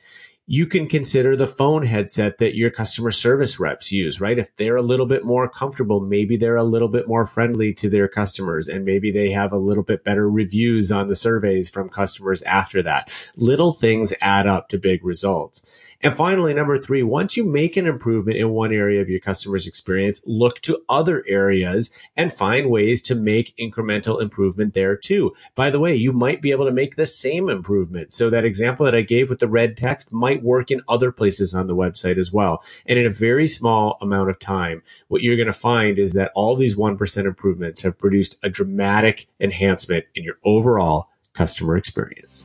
you 0.47 0.67
can 0.67 0.87
consider 0.87 1.37
the 1.37 1.47
phone 1.47 1.87
headset 1.87 2.37
that 2.37 2.55
your 2.55 2.71
customer 2.71 3.11
service 3.11 3.59
reps 3.59 3.91
use, 3.91 4.21
right? 4.21 4.39
If 4.39 4.55
they're 4.57 4.77
a 4.77 4.83
little 4.83 5.07
bit 5.07 5.25
more 5.25 5.49
comfortable, 5.49 6.01
maybe 6.01 6.37
they're 6.37 6.57
a 6.57 6.65
little 6.65 6.89
bit 6.89 7.09
more 7.09 7.25
friendly 7.25 7.73
to 7.75 7.89
their 7.89 8.09
customers 8.09 8.69
and 8.69 8.85
maybe 8.85 9.11
they 9.11 9.31
have 9.31 9.53
a 9.53 9.59
little 9.59 9.83
bit 9.83 10.05
better 10.05 10.29
reviews 10.29 10.93
on 10.93 11.07
the 11.07 11.17
surveys 11.17 11.71
from 11.71 11.89
customers 11.89 12.43
after 12.43 12.83
that. 12.83 13.11
Little 13.37 13.73
things 13.73 14.13
add 14.21 14.47
up 14.47 14.69
to 14.69 14.79
big 14.79 15.03
results. 15.03 15.65
And 16.05 16.15
finally, 16.15 16.53
number 16.53 16.77
three, 16.77 17.03
once 17.03 17.35
you 17.35 17.45
make 17.45 17.79
an 17.79 17.87
improvement 17.87 18.37
in 18.37 18.51
one 18.51 18.75
area 18.75 19.01
of 19.01 19.09
your 19.09 19.21
customer's 19.21 19.67
experience, 19.67 20.23
look 20.27 20.61
to 20.61 20.83
other 20.87 21.25
areas 21.27 21.91
and 22.15 22.31
find 22.31 22.69
ways 22.69 23.01
to 23.03 23.15
make 23.15 23.57
incremental 23.57 24.21
improvement 24.21 24.75
there 24.75 24.99
too. 24.99 25.35
By 25.55 25.71
the 25.71 25.81
way, 25.81 25.95
you 25.95 26.13
might 26.13 26.43
be 26.43 26.51
able 26.51 26.67
to 26.67 26.73
make 26.73 26.97
the 26.97 27.07
same 27.07 27.49
improvement. 27.49 28.13
So 28.13 28.29
that 28.29 28.45
example 28.45 28.85
that 28.85 28.95
I 28.95 29.01
gave 29.01 29.31
with 29.31 29.39
the 29.39 29.49
red 29.49 29.79
text 29.79 30.13
might 30.13 30.43
work 30.43 30.71
in 30.71 30.83
other 30.91 31.11
places 31.11 31.55
on 31.55 31.69
the 31.69 31.77
website 31.77 32.19
as 32.19 32.31
well. 32.31 32.63
And 32.85 32.99
in 32.99 33.07
a 33.07 33.11
very 33.11 33.49
small 33.49 33.97
amount 34.03 34.29
of 34.29 34.39
time, 34.39 34.83
what 35.09 35.23
you're 35.23 35.37
going 35.37 35.47
to 35.47 35.55
find 35.55 35.99
is 35.99 36.13
that 36.13 36.33
all 36.35 36.55
these 36.55 36.77
1% 36.77 37.25
improvements 37.25 37.81
have 37.81 37.99
produced 37.99 38.37
a 38.43 38.51
dramatic 38.51 39.27
enhancement 39.41 40.05
in 40.15 40.23
your 40.23 40.37
overall 40.45 41.09
customer 41.33 41.79
experience. 41.79 42.45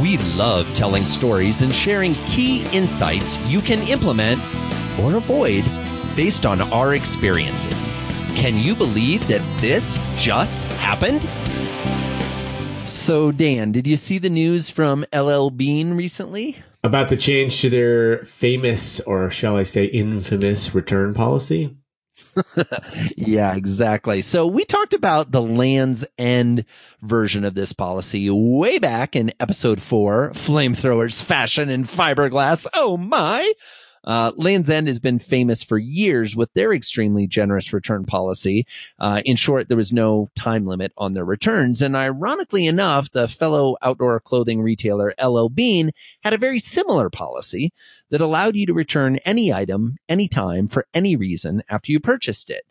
We 0.00 0.16
love 0.36 0.72
telling 0.74 1.04
stories 1.04 1.62
and 1.62 1.74
sharing 1.74 2.14
key 2.26 2.64
insights 2.72 3.36
you 3.46 3.60
can 3.60 3.80
implement 3.88 4.40
or 5.00 5.16
avoid 5.16 5.64
based 6.14 6.46
on 6.46 6.60
our 6.72 6.94
experiences. 6.94 7.88
Can 8.36 8.58
you 8.58 8.76
believe 8.76 9.26
that 9.26 9.42
this 9.60 9.98
just 10.16 10.62
happened? 10.74 11.28
So, 12.88 13.32
Dan, 13.32 13.72
did 13.72 13.88
you 13.88 13.96
see 13.96 14.18
the 14.18 14.30
news 14.30 14.70
from 14.70 15.04
LL 15.12 15.50
Bean 15.50 15.94
recently? 15.94 16.58
About 16.84 17.08
the 17.08 17.16
change 17.16 17.60
to 17.62 17.68
their 17.68 18.18
famous, 18.18 19.00
or 19.00 19.30
shall 19.30 19.56
I 19.56 19.64
say, 19.64 19.86
infamous 19.86 20.76
return 20.76 21.12
policy? 21.12 21.76
Yeah, 23.16 23.54
exactly. 23.54 24.22
So 24.22 24.46
we 24.46 24.64
talked 24.64 24.92
about 24.92 25.32
the 25.32 25.42
Lands' 25.42 26.04
End 26.18 26.64
version 27.02 27.44
of 27.44 27.54
this 27.54 27.72
policy 27.72 28.30
way 28.30 28.78
back 28.78 29.14
in 29.16 29.32
episode 29.40 29.80
four, 29.82 30.30
flamethrowers, 30.30 31.22
fashion, 31.22 31.68
and 31.68 31.84
fiberglass. 31.84 32.66
Oh 32.74 32.96
my. 32.96 33.52
Uh, 34.04 34.32
Lands' 34.36 34.70
End 34.70 34.88
has 34.88 35.00
been 35.00 35.18
famous 35.18 35.62
for 35.62 35.78
years 35.78 36.34
with 36.34 36.52
their 36.54 36.72
extremely 36.72 37.26
generous 37.26 37.72
return 37.72 38.04
policy. 38.04 38.66
Uh, 38.98 39.22
in 39.24 39.36
short, 39.36 39.68
there 39.68 39.76
was 39.76 39.92
no 39.92 40.28
time 40.34 40.66
limit 40.66 40.92
on 40.96 41.14
their 41.14 41.24
returns. 41.24 41.82
And 41.82 41.96
ironically 41.96 42.66
enough, 42.66 43.10
the 43.10 43.28
fellow 43.28 43.76
outdoor 43.82 44.20
clothing 44.20 44.62
retailer 44.62 45.14
LL 45.22 45.48
Bean 45.48 45.92
had 46.22 46.32
a 46.32 46.38
very 46.38 46.58
similar 46.58 47.10
policy 47.10 47.72
that 48.10 48.20
allowed 48.20 48.56
you 48.56 48.66
to 48.66 48.74
return 48.74 49.16
any 49.24 49.52
item 49.52 49.98
anytime 50.08 50.68
for 50.68 50.86
any 50.94 51.16
reason 51.16 51.62
after 51.68 51.92
you 51.92 52.00
purchased 52.00 52.50
it. 52.50 52.64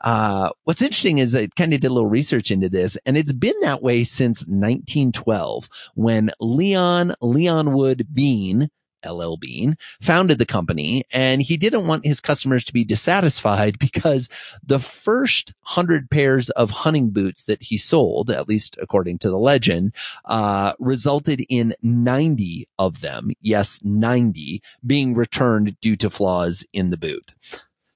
Uh, 0.00 0.50
what's 0.64 0.82
interesting 0.82 1.18
is 1.18 1.34
I 1.34 1.48
kind 1.48 1.74
of 1.74 1.80
did 1.80 1.88
a 1.88 1.92
little 1.92 2.08
research 2.08 2.50
into 2.52 2.68
this 2.68 2.96
and 3.04 3.16
it's 3.16 3.32
been 3.32 3.58
that 3.62 3.82
way 3.82 4.04
since 4.04 4.42
1912 4.42 5.68
when 5.96 6.30
Leon 6.40 7.14
Leonwood 7.20 8.06
Bean 8.14 8.70
LL 9.06 9.36
Bean 9.36 9.76
founded 10.00 10.38
the 10.38 10.46
company 10.46 11.04
and 11.12 11.42
he 11.42 11.56
didn't 11.56 11.86
want 11.86 12.04
his 12.04 12.20
customers 12.20 12.64
to 12.64 12.72
be 12.72 12.84
dissatisfied 12.84 13.78
because 13.88 14.28
the 14.62 14.78
first 14.78 15.52
hundred 15.60 16.10
pairs 16.10 16.50
of 16.50 16.70
hunting 16.70 17.10
boots 17.10 17.44
that 17.44 17.62
he 17.62 17.76
sold, 17.76 18.30
at 18.30 18.48
least 18.48 18.76
according 18.80 19.18
to 19.18 19.30
the 19.30 19.38
legend, 19.38 19.94
uh, 20.24 20.72
resulted 20.78 21.44
in 21.48 21.74
90 21.82 22.68
of 22.78 23.00
them. 23.00 23.30
Yes, 23.40 23.80
90 23.82 24.62
being 24.86 25.14
returned 25.14 25.78
due 25.80 25.96
to 25.96 26.10
flaws 26.10 26.64
in 26.72 26.90
the 26.90 26.96
boot. 26.96 27.34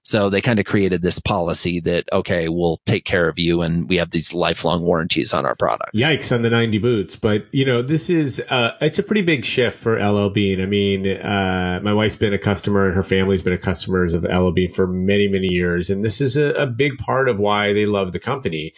So 0.04 0.30
they 0.30 0.40
kind 0.40 0.58
of 0.58 0.66
created 0.66 1.00
this 1.00 1.18
policy 1.20 1.80
that, 1.80 2.04
okay, 2.12 2.48
we'll 2.48 2.80
take 2.86 3.04
care 3.04 3.28
of 3.28 3.38
you 3.38 3.62
and 3.62 3.88
we 3.88 3.98
have 3.98 4.10
these 4.10 4.34
lifelong 4.34 4.82
warranties 4.82 5.32
on 5.32 5.46
our 5.46 5.54
products. 5.54 5.92
Yikes 5.94 6.34
on 6.34 6.42
the 6.42 6.50
90 6.50 6.78
boots. 6.78 7.16
But, 7.16 7.46
you 7.52 7.64
know, 7.64 7.82
this 7.82 8.10
is, 8.10 8.42
uh, 8.50 8.72
it's 8.80 8.98
a 8.98 9.02
pretty 9.02 9.22
big 9.22 9.44
shift 9.44 9.78
for 9.78 9.98
LL 9.98 10.30
Bean. 10.30 10.60
I 10.60 10.66
mean, 10.66 11.06
uh, 11.06 11.80
my 11.82 11.94
wife's 11.94 12.16
been 12.16 12.34
a 12.34 12.38
customer 12.38 12.86
and 12.86 12.96
her 12.96 13.04
family's 13.04 13.42
been 13.42 13.52
a 13.52 13.58
customers 13.58 14.12
of 14.12 14.24
LL 14.24 14.50
Bean 14.50 14.72
for 14.72 14.86
many, 14.86 15.28
many 15.28 15.48
years. 15.48 15.88
And 15.88 16.04
this 16.04 16.20
is 16.20 16.36
a, 16.36 16.52
a 16.54 16.66
big 16.66 16.98
part 16.98 17.28
of 17.28 17.38
why 17.38 17.72
they 17.72 17.86
love 17.86 18.12
the 18.12 18.20
company. 18.20 18.72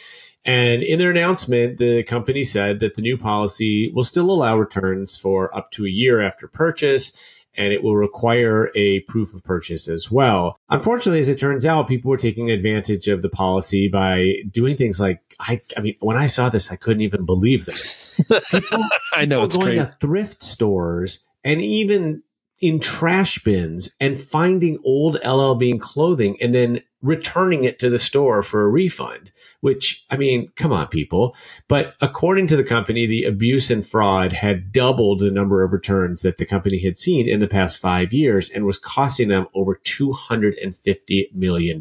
And 0.45 0.83
in 0.83 0.99
their 0.99 1.11
announcement, 1.11 1.79
the 1.79 2.03
company 2.03 2.45
said 2.45 2.81
that 2.81 2.97
the 2.97 3.03
new 3.03 3.17
policy 3.17 3.91
will 3.95 4.05
still 4.05 4.31
allow 4.31 4.59
returns 4.59 5.17
for 5.17 5.55
up 5.57 5.71
to 5.73 5.87
a 5.87 5.91
year 5.91 6.21
after 6.21 6.47
purchase 6.47 7.13
and 7.57 7.73
it 7.73 7.83
will 7.83 7.97
require 7.97 8.71
a 8.75 9.01
proof 9.01 9.35
of 9.35 9.43
purchase 9.45 9.89
as 9.89 10.11
well. 10.11 10.59
Unfortunately, 10.71 11.21
as 11.21 11.29
it 11.29 11.39
turns 11.39 11.65
out, 11.65 11.89
people 11.89 12.11
were 12.11 12.17
taking 12.17 12.51
advantage 12.51 13.09
of 13.09 13.23
the 13.23 13.29
policy 13.29 13.89
by 13.89 14.35
doing 14.51 14.77
things 14.77 15.01
like 15.01 15.21
I, 15.41 15.61
I 15.77 15.81
mean, 15.81 15.97
when 16.01 16.17
I 16.17 16.27
saw 16.27 16.49
this, 16.49 16.71
I 16.71 16.77
couldn't 16.77 17.03
even 17.03 17.25
believe 17.25 17.67
this. 17.67 18.21
People, 18.51 18.85
I 19.13 19.25
know 19.25 19.45
it's 19.45 19.57
going 19.57 19.77
crazy. 19.77 19.91
to 19.91 19.97
thrift 20.01 20.43
stores 20.43 21.25
and 21.43 21.61
even 21.61 22.23
in 22.61 22.81
trash 22.81 23.43
bins 23.43 23.95
and 24.01 24.19
finding 24.19 24.79
old 24.85 25.19
LL 25.25 25.55
Bean 25.55 25.79
clothing 25.79 26.37
and 26.41 26.55
then 26.55 26.81
returning 27.05 27.65
it 27.65 27.79
to 27.79 27.91
the 27.91 27.99
store 27.99 28.43
for 28.43 28.63
a 28.63 28.69
refund, 28.69 29.31
which, 29.61 30.07
I 30.11 30.17
mean, 30.17 30.49
come 30.57 30.73
on, 30.73 30.89
people. 30.89 31.37
But 31.69 31.95
according 32.01 32.47
to 32.49 32.57
the 32.57 32.65
company, 32.65 33.07
the 33.07 33.25
abuse 33.25 33.71
and 33.71 33.87
fraud 33.87 34.33
had 34.33 34.73
doubled 34.73 35.21
the 35.21 35.31
number 35.31 35.63
of 35.63 35.75
returns 35.75 36.23
that 36.23 36.39
the 36.39 36.47
company 36.47 36.83
had 36.83 36.97
seen 36.97 37.29
in 37.29 37.41
the 37.41 37.47
past 37.47 37.79
five 37.79 38.15
years 38.15 38.49
and 38.49 38.65
was 38.65 38.79
costing 38.79 39.29
them 39.29 39.47
over 39.55 39.77
$250 39.85 41.35
million. 41.35 41.81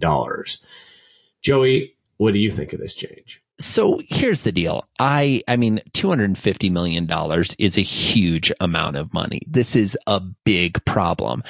Joey, 1.42 1.96
what 2.18 2.34
do 2.34 2.40
you 2.40 2.52
think 2.52 2.74
of 2.74 2.82
this 2.82 2.94
change? 2.94 3.42
So 3.60 4.02
here's 4.10 4.42
the 4.42 4.52
deal. 4.52 4.90
I, 5.00 5.42
I 5.48 5.56
mean, 5.56 5.80
$250 5.92 6.70
million 6.70 7.10
is 7.60 7.78
a 7.78 7.82
huge 7.82 8.52
amount 8.60 8.98
of 8.98 9.14
money. 9.14 9.42
This 9.48 9.76
is 9.76 9.98
a 10.06 10.20
big 10.20 10.84
problem. 10.84 11.44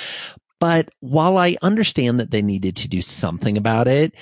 But 0.63 0.91
while 1.01 1.37
I 1.37 1.57
understand 1.61 2.21
that 2.21 2.31
they 2.31 2.41
needed 2.41 2.77
to 2.77 2.87
do 2.87 3.01
something 3.01 3.57
about 3.57 3.89
it, 3.89 4.13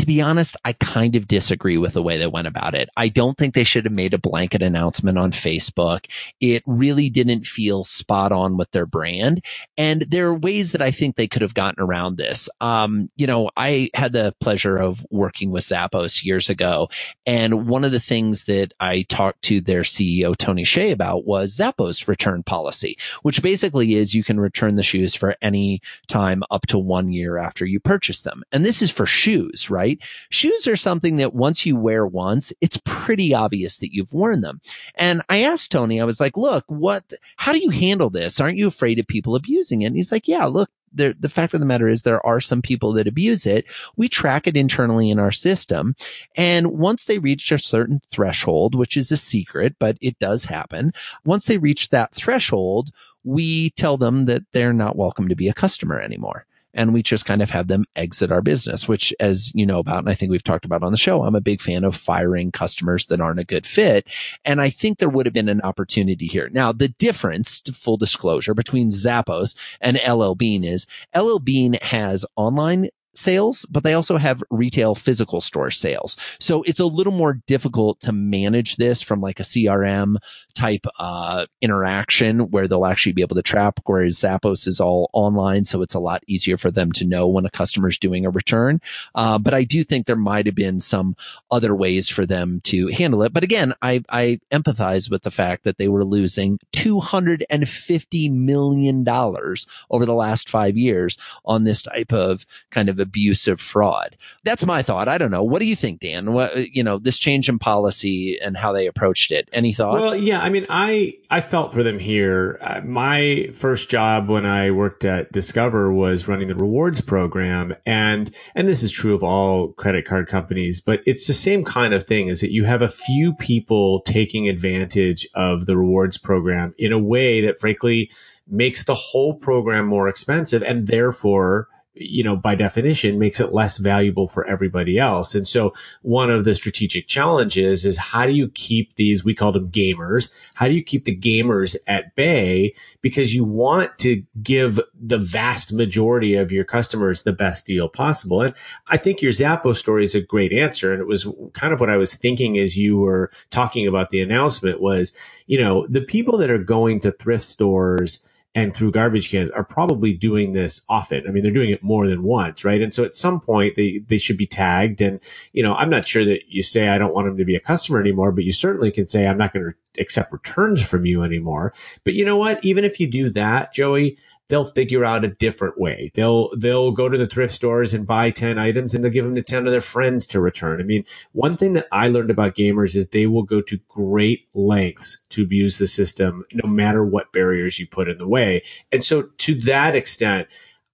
to 0.00 0.06
be 0.06 0.22
honest, 0.22 0.56
I 0.64 0.72
kind 0.72 1.14
of 1.14 1.28
disagree 1.28 1.76
with 1.76 1.92
the 1.92 2.02
way 2.02 2.16
they 2.16 2.26
went 2.26 2.46
about 2.46 2.74
it. 2.74 2.88
I 2.96 3.08
don't 3.08 3.36
think 3.36 3.54
they 3.54 3.64
should 3.64 3.84
have 3.84 3.92
made 3.92 4.14
a 4.14 4.18
blanket 4.18 4.62
announcement 4.62 5.18
on 5.18 5.30
Facebook. 5.30 6.06
It 6.40 6.62
really 6.64 7.10
didn't 7.10 7.44
feel 7.44 7.84
spot 7.84 8.32
on 8.32 8.56
with 8.56 8.70
their 8.70 8.86
brand. 8.86 9.44
And 9.76 10.06
there 10.08 10.28
are 10.28 10.34
ways 10.34 10.72
that 10.72 10.80
I 10.80 10.90
think 10.90 11.16
they 11.16 11.28
could 11.28 11.42
have 11.42 11.52
gotten 11.52 11.84
around 11.84 12.16
this. 12.16 12.48
Um, 12.62 13.10
you 13.16 13.26
know, 13.26 13.50
I 13.58 13.90
had 13.92 14.14
the 14.14 14.34
pleasure 14.40 14.78
of 14.78 15.04
working 15.10 15.50
with 15.50 15.64
Zappos 15.64 16.24
years 16.24 16.48
ago. 16.48 16.88
And 17.26 17.68
one 17.68 17.84
of 17.84 17.92
the 17.92 18.00
things 18.00 18.46
that 18.46 18.72
I 18.80 19.02
talked 19.10 19.42
to 19.42 19.60
their 19.60 19.82
CEO, 19.82 20.34
Tony 20.34 20.64
Hsieh 20.64 20.92
about 20.92 21.26
was 21.26 21.58
Zappos 21.58 22.08
return 22.08 22.42
policy, 22.42 22.96
which 23.20 23.42
basically 23.42 23.96
is 23.96 24.14
you 24.14 24.24
can 24.24 24.40
return 24.40 24.76
the 24.76 24.82
shoes 24.82 25.14
for 25.14 25.36
any 25.42 25.82
time 26.08 26.42
up 26.50 26.66
to 26.68 26.78
one 26.78 27.12
year 27.12 27.36
after 27.36 27.66
you 27.66 27.80
purchase 27.80 28.22
them. 28.22 28.42
And 28.50 28.64
this 28.64 28.80
is 28.80 28.90
for 28.90 29.04
shoes, 29.04 29.68
right? 29.68 29.89
Right? 29.90 30.08
Shoes 30.30 30.66
are 30.66 30.76
something 30.76 31.16
that 31.16 31.34
once 31.34 31.66
you 31.66 31.76
wear 31.76 32.06
once, 32.06 32.52
it's 32.60 32.80
pretty 32.84 33.34
obvious 33.34 33.78
that 33.78 33.94
you've 33.94 34.12
worn 34.12 34.40
them. 34.40 34.60
And 34.94 35.22
I 35.28 35.42
asked 35.42 35.72
Tony, 35.72 36.00
I 36.00 36.04
was 36.04 36.20
like, 36.20 36.36
look, 36.36 36.64
what, 36.68 37.12
how 37.36 37.52
do 37.52 37.58
you 37.58 37.70
handle 37.70 38.10
this? 38.10 38.40
Aren't 38.40 38.58
you 38.58 38.68
afraid 38.68 38.98
of 38.98 39.06
people 39.06 39.34
abusing 39.34 39.82
it? 39.82 39.86
And 39.86 39.96
he's 39.96 40.12
like, 40.12 40.28
yeah, 40.28 40.46
look, 40.46 40.70
the, 40.92 41.14
the 41.18 41.28
fact 41.28 41.54
of 41.54 41.60
the 41.60 41.66
matter 41.66 41.88
is 41.88 42.02
there 42.02 42.24
are 42.26 42.40
some 42.40 42.60
people 42.60 42.92
that 42.94 43.06
abuse 43.06 43.46
it. 43.46 43.64
We 43.96 44.08
track 44.08 44.48
it 44.48 44.56
internally 44.56 45.08
in 45.08 45.20
our 45.20 45.30
system. 45.30 45.94
And 46.36 46.72
once 46.72 47.04
they 47.04 47.18
reach 47.18 47.52
a 47.52 47.58
certain 47.58 48.00
threshold, 48.10 48.74
which 48.74 48.96
is 48.96 49.12
a 49.12 49.16
secret, 49.16 49.76
but 49.78 49.96
it 50.00 50.18
does 50.18 50.46
happen. 50.46 50.92
Once 51.24 51.46
they 51.46 51.58
reach 51.58 51.90
that 51.90 52.12
threshold, 52.12 52.90
we 53.22 53.70
tell 53.70 53.98
them 53.98 54.24
that 54.24 54.42
they're 54.50 54.72
not 54.72 54.96
welcome 54.96 55.28
to 55.28 55.36
be 55.36 55.48
a 55.48 55.54
customer 55.54 56.00
anymore 56.00 56.44
and 56.74 56.92
we 56.92 57.02
just 57.02 57.24
kind 57.24 57.42
of 57.42 57.50
have 57.50 57.68
them 57.68 57.84
exit 57.96 58.30
our 58.30 58.42
business, 58.42 58.86
which 58.86 59.12
as 59.20 59.52
you 59.54 59.66
know 59.66 59.78
about, 59.78 59.98
and 59.98 60.08
I 60.08 60.14
think 60.14 60.30
we've 60.30 60.44
talked 60.44 60.64
about 60.64 60.82
on 60.82 60.92
the 60.92 60.98
show, 60.98 61.22
I'm 61.22 61.34
a 61.34 61.40
big 61.40 61.60
fan 61.60 61.84
of 61.84 61.96
firing 61.96 62.52
customers 62.52 63.06
that 63.06 63.20
aren't 63.20 63.40
a 63.40 63.44
good 63.44 63.66
fit. 63.66 64.06
And 64.44 64.60
I 64.60 64.70
think 64.70 64.98
there 64.98 65.08
would 65.08 65.26
have 65.26 65.32
been 65.32 65.48
an 65.48 65.60
opportunity 65.62 66.26
here. 66.26 66.48
Now, 66.52 66.72
the 66.72 66.88
difference, 66.88 67.60
full 67.72 67.96
disclosure, 67.96 68.54
between 68.54 68.90
Zappos 68.90 69.56
and 69.80 69.98
LL 70.08 70.34
Bean 70.34 70.64
is 70.64 70.86
LL 71.16 71.38
Bean 71.38 71.74
has 71.82 72.24
online 72.36 72.88
sales, 73.14 73.66
but 73.70 73.82
they 73.82 73.94
also 73.94 74.16
have 74.16 74.42
retail 74.50 74.94
physical 74.94 75.40
store 75.40 75.70
sales. 75.70 76.16
So 76.38 76.62
it's 76.62 76.80
a 76.80 76.86
little 76.86 77.12
more 77.12 77.34
difficult 77.46 78.00
to 78.00 78.12
manage 78.12 78.76
this 78.76 79.02
from 79.02 79.20
like 79.20 79.40
a 79.40 79.44
CRM 79.44 80.16
type 80.54 80.86
uh, 80.98 81.46
interaction 81.60 82.50
where 82.50 82.68
they'll 82.68 82.86
actually 82.86 83.12
be 83.12 83.22
able 83.22 83.36
to 83.36 83.42
track, 83.42 83.74
whereas 83.84 84.18
Zappos 84.18 84.66
is 84.66 84.80
all 84.80 85.10
online. 85.12 85.64
So 85.64 85.82
it's 85.82 85.94
a 85.94 86.00
lot 86.00 86.22
easier 86.26 86.56
for 86.56 86.70
them 86.70 86.92
to 86.92 87.04
know 87.04 87.26
when 87.26 87.46
a 87.46 87.50
customer's 87.50 87.98
doing 87.98 88.24
a 88.24 88.30
return. 88.30 88.80
Uh, 89.14 89.38
but 89.38 89.54
I 89.54 89.64
do 89.64 89.82
think 89.84 90.06
there 90.06 90.16
might 90.16 90.46
have 90.46 90.54
been 90.54 90.80
some 90.80 91.16
other 91.50 91.74
ways 91.74 92.08
for 92.08 92.26
them 92.26 92.60
to 92.64 92.88
handle 92.88 93.22
it. 93.22 93.32
But 93.32 93.44
again, 93.44 93.74
I, 93.82 94.02
I 94.08 94.40
empathize 94.52 95.10
with 95.10 95.22
the 95.22 95.30
fact 95.30 95.64
that 95.64 95.78
they 95.78 95.88
were 95.88 96.04
losing 96.04 96.58
$250 96.72 98.32
million 98.32 99.08
over 99.08 100.06
the 100.06 100.14
last 100.14 100.48
five 100.48 100.76
years 100.76 101.18
on 101.44 101.64
this 101.64 101.82
type 101.82 102.12
of 102.12 102.46
kind 102.70 102.88
of 102.88 102.99
of 103.00 103.08
abusive 103.08 103.60
fraud. 103.60 104.16
That's 104.44 104.64
my 104.64 104.82
thought. 104.82 105.08
I 105.08 105.18
don't 105.18 105.30
know. 105.30 105.42
What 105.42 105.58
do 105.58 105.64
you 105.64 105.76
think, 105.76 106.00
Dan? 106.00 106.32
What, 106.32 106.74
you 106.74 106.82
know, 106.82 106.98
this 106.98 107.18
change 107.18 107.48
in 107.48 107.58
policy 107.58 108.38
and 108.40 108.56
how 108.56 108.72
they 108.72 108.86
approached 108.86 109.32
it. 109.32 109.48
Any 109.52 109.72
thoughts? 109.72 110.00
Well, 110.00 110.16
yeah. 110.16 110.40
I 110.40 110.48
mean, 110.48 110.66
I, 110.68 111.14
I 111.30 111.40
felt 111.40 111.72
for 111.72 111.82
them 111.82 111.98
here. 111.98 112.58
Uh, 112.60 112.80
my 112.82 113.48
first 113.52 113.90
job 113.90 114.28
when 114.28 114.46
I 114.46 114.70
worked 114.70 115.04
at 115.04 115.32
Discover 115.32 115.92
was 115.92 116.28
running 116.28 116.48
the 116.48 116.54
rewards 116.54 117.00
program. 117.00 117.74
And, 117.84 118.30
and 118.54 118.68
this 118.68 118.82
is 118.82 118.90
true 118.90 119.14
of 119.14 119.22
all 119.22 119.72
credit 119.72 120.04
card 120.06 120.28
companies, 120.28 120.80
but 120.80 121.00
it's 121.06 121.26
the 121.26 121.32
same 121.32 121.64
kind 121.64 121.94
of 121.94 122.06
thing 122.06 122.28
is 122.28 122.40
that 122.40 122.52
you 122.52 122.64
have 122.64 122.82
a 122.82 122.88
few 122.88 123.34
people 123.34 124.00
taking 124.02 124.48
advantage 124.48 125.26
of 125.34 125.66
the 125.66 125.76
rewards 125.76 126.16
program 126.16 126.74
in 126.78 126.92
a 126.92 126.98
way 126.98 127.40
that 127.40 127.58
frankly 127.58 128.10
makes 128.46 128.84
the 128.84 128.94
whole 128.94 129.34
program 129.34 129.86
more 129.86 130.08
expensive 130.08 130.62
and 130.62 130.88
therefore 130.88 131.68
you 132.00 132.24
know, 132.24 132.34
by 132.34 132.54
definition 132.54 133.18
makes 133.18 133.40
it 133.40 133.52
less 133.52 133.76
valuable 133.76 134.26
for 134.26 134.46
everybody 134.46 134.98
else. 134.98 135.34
And 135.34 135.46
so 135.46 135.74
one 136.00 136.30
of 136.30 136.44
the 136.44 136.54
strategic 136.54 137.06
challenges 137.06 137.84
is 137.84 137.98
how 137.98 138.26
do 138.26 138.32
you 138.32 138.48
keep 138.48 138.96
these, 138.96 139.22
we 139.22 139.34
call 139.34 139.52
them 139.52 139.70
gamers. 139.70 140.32
How 140.54 140.66
do 140.66 140.74
you 140.74 140.82
keep 140.82 141.04
the 141.04 141.16
gamers 141.16 141.76
at 141.86 142.14
bay? 142.14 142.74
Because 143.02 143.34
you 143.34 143.44
want 143.44 143.98
to 143.98 144.22
give 144.42 144.80
the 144.98 145.18
vast 145.18 145.72
majority 145.72 146.34
of 146.34 146.50
your 146.50 146.64
customers 146.64 147.22
the 147.22 147.32
best 147.34 147.66
deal 147.66 147.88
possible. 147.88 148.40
And 148.40 148.54
I 148.88 148.96
think 148.96 149.20
your 149.20 149.32
Zappos 149.32 149.76
story 149.76 150.04
is 150.04 150.14
a 150.14 150.22
great 150.22 150.52
answer. 150.52 150.92
And 150.92 151.02
it 151.02 151.06
was 151.06 151.28
kind 151.52 151.74
of 151.74 151.80
what 151.80 151.90
I 151.90 151.98
was 151.98 152.14
thinking 152.14 152.58
as 152.58 152.78
you 152.78 152.96
were 152.96 153.30
talking 153.50 153.86
about 153.86 154.08
the 154.08 154.22
announcement 154.22 154.80
was, 154.80 155.12
you 155.46 155.60
know, 155.60 155.86
the 155.88 156.00
people 156.00 156.38
that 156.38 156.50
are 156.50 156.58
going 156.58 157.00
to 157.00 157.12
thrift 157.12 157.44
stores 157.44 158.24
and 158.54 158.74
through 158.74 158.90
garbage 158.90 159.30
cans 159.30 159.50
are 159.50 159.62
probably 159.62 160.12
doing 160.12 160.52
this 160.52 160.82
often. 160.88 161.24
I 161.26 161.30
mean, 161.30 161.42
they're 161.42 161.52
doing 161.52 161.70
it 161.70 161.84
more 161.84 162.08
than 162.08 162.24
once, 162.24 162.64
right? 162.64 162.82
And 162.82 162.92
so 162.92 163.04
at 163.04 163.14
some 163.14 163.40
point 163.40 163.76
they, 163.76 164.02
they 164.08 164.18
should 164.18 164.36
be 164.36 164.46
tagged. 164.46 165.00
And, 165.00 165.20
you 165.52 165.62
know, 165.62 165.74
I'm 165.74 165.90
not 165.90 166.06
sure 166.06 166.24
that 166.24 166.48
you 166.48 166.62
say, 166.62 166.88
I 166.88 166.98
don't 166.98 167.14
want 167.14 167.26
them 167.28 167.36
to 167.36 167.44
be 167.44 167.54
a 167.54 167.60
customer 167.60 168.00
anymore, 168.00 168.32
but 168.32 168.44
you 168.44 168.52
certainly 168.52 168.90
can 168.90 169.06
say, 169.06 169.26
I'm 169.26 169.38
not 169.38 169.52
going 169.52 169.70
to 169.70 170.00
accept 170.00 170.32
returns 170.32 170.82
from 170.82 171.06
you 171.06 171.22
anymore. 171.22 171.72
But 172.02 172.14
you 172.14 172.24
know 172.24 172.36
what? 172.36 172.64
Even 172.64 172.84
if 172.84 172.98
you 172.98 173.08
do 173.08 173.30
that, 173.30 173.72
Joey, 173.72 174.18
they'll 174.50 174.64
figure 174.64 175.04
out 175.04 175.24
a 175.24 175.28
different 175.28 175.80
way. 175.80 176.10
They'll 176.14 176.50
they'll 176.56 176.90
go 176.90 177.08
to 177.08 177.16
the 177.16 177.26
thrift 177.26 177.54
stores 177.54 177.94
and 177.94 178.06
buy 178.06 178.30
10 178.30 178.58
items 178.58 178.94
and 178.94 179.02
they'll 179.02 179.12
give 179.12 179.24
them 179.24 179.36
to 179.36 179.42
10 179.42 179.66
of 179.66 179.72
their 179.72 179.80
friends 179.80 180.26
to 180.28 180.40
return. 180.40 180.80
I 180.80 180.84
mean, 180.84 181.04
one 181.32 181.56
thing 181.56 181.72
that 181.74 181.86
I 181.92 182.08
learned 182.08 182.30
about 182.30 182.56
gamers 182.56 182.96
is 182.96 183.08
they 183.08 183.26
will 183.26 183.44
go 183.44 183.62
to 183.62 183.78
great 183.88 184.48
lengths 184.52 185.24
to 185.30 185.42
abuse 185.42 185.78
the 185.78 185.86
system 185.86 186.44
no 186.52 186.68
matter 186.68 187.04
what 187.04 187.32
barriers 187.32 187.78
you 187.78 187.86
put 187.86 188.08
in 188.08 188.18
the 188.18 188.28
way. 188.28 188.62
And 188.92 189.02
so 189.02 189.22
to 189.22 189.54
that 189.62 189.94
extent, 189.94 190.48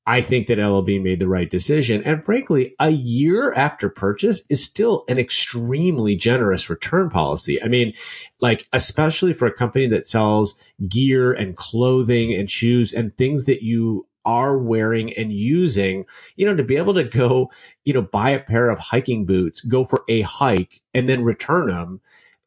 I 0.06 0.22
think 0.22 0.46
that 0.46 0.58
LLB 0.58 1.02
made 1.02 1.18
the 1.18 1.28
right 1.28 1.50
decision. 1.50 2.02
And 2.04 2.24
frankly, 2.24 2.76
a 2.78 2.90
year 2.90 3.52
after 3.54 3.88
purchase 3.88 4.42
is 4.48 4.62
still 4.62 5.04
an 5.08 5.18
extremely 5.18 6.14
generous 6.14 6.70
return 6.70 7.10
policy. 7.10 7.60
I 7.60 7.66
mean, 7.66 7.92
like, 8.40 8.68
especially 8.72 9.32
for 9.32 9.46
a 9.46 9.52
company 9.52 9.88
that 9.88 10.06
sells 10.06 10.60
gear 10.88 11.32
and 11.32 11.56
clothing 11.56 12.32
and 12.32 12.48
shoes 12.48 12.92
and 12.92 13.12
things 13.12 13.46
that 13.46 13.64
you 13.64 14.06
are 14.24 14.56
wearing 14.56 15.12
and 15.14 15.32
using, 15.32 16.04
you 16.36 16.46
know, 16.46 16.54
to 16.54 16.64
be 16.64 16.76
able 16.76 16.94
to 16.94 17.04
go, 17.04 17.50
you 17.84 17.92
know, 17.92 18.02
buy 18.02 18.30
a 18.30 18.40
pair 18.40 18.70
of 18.70 18.78
hiking 18.78 19.24
boots, 19.24 19.60
go 19.60 19.84
for 19.84 20.04
a 20.08 20.22
hike 20.22 20.82
and 20.94 21.08
then 21.08 21.24
return 21.24 21.66
them 21.66 22.00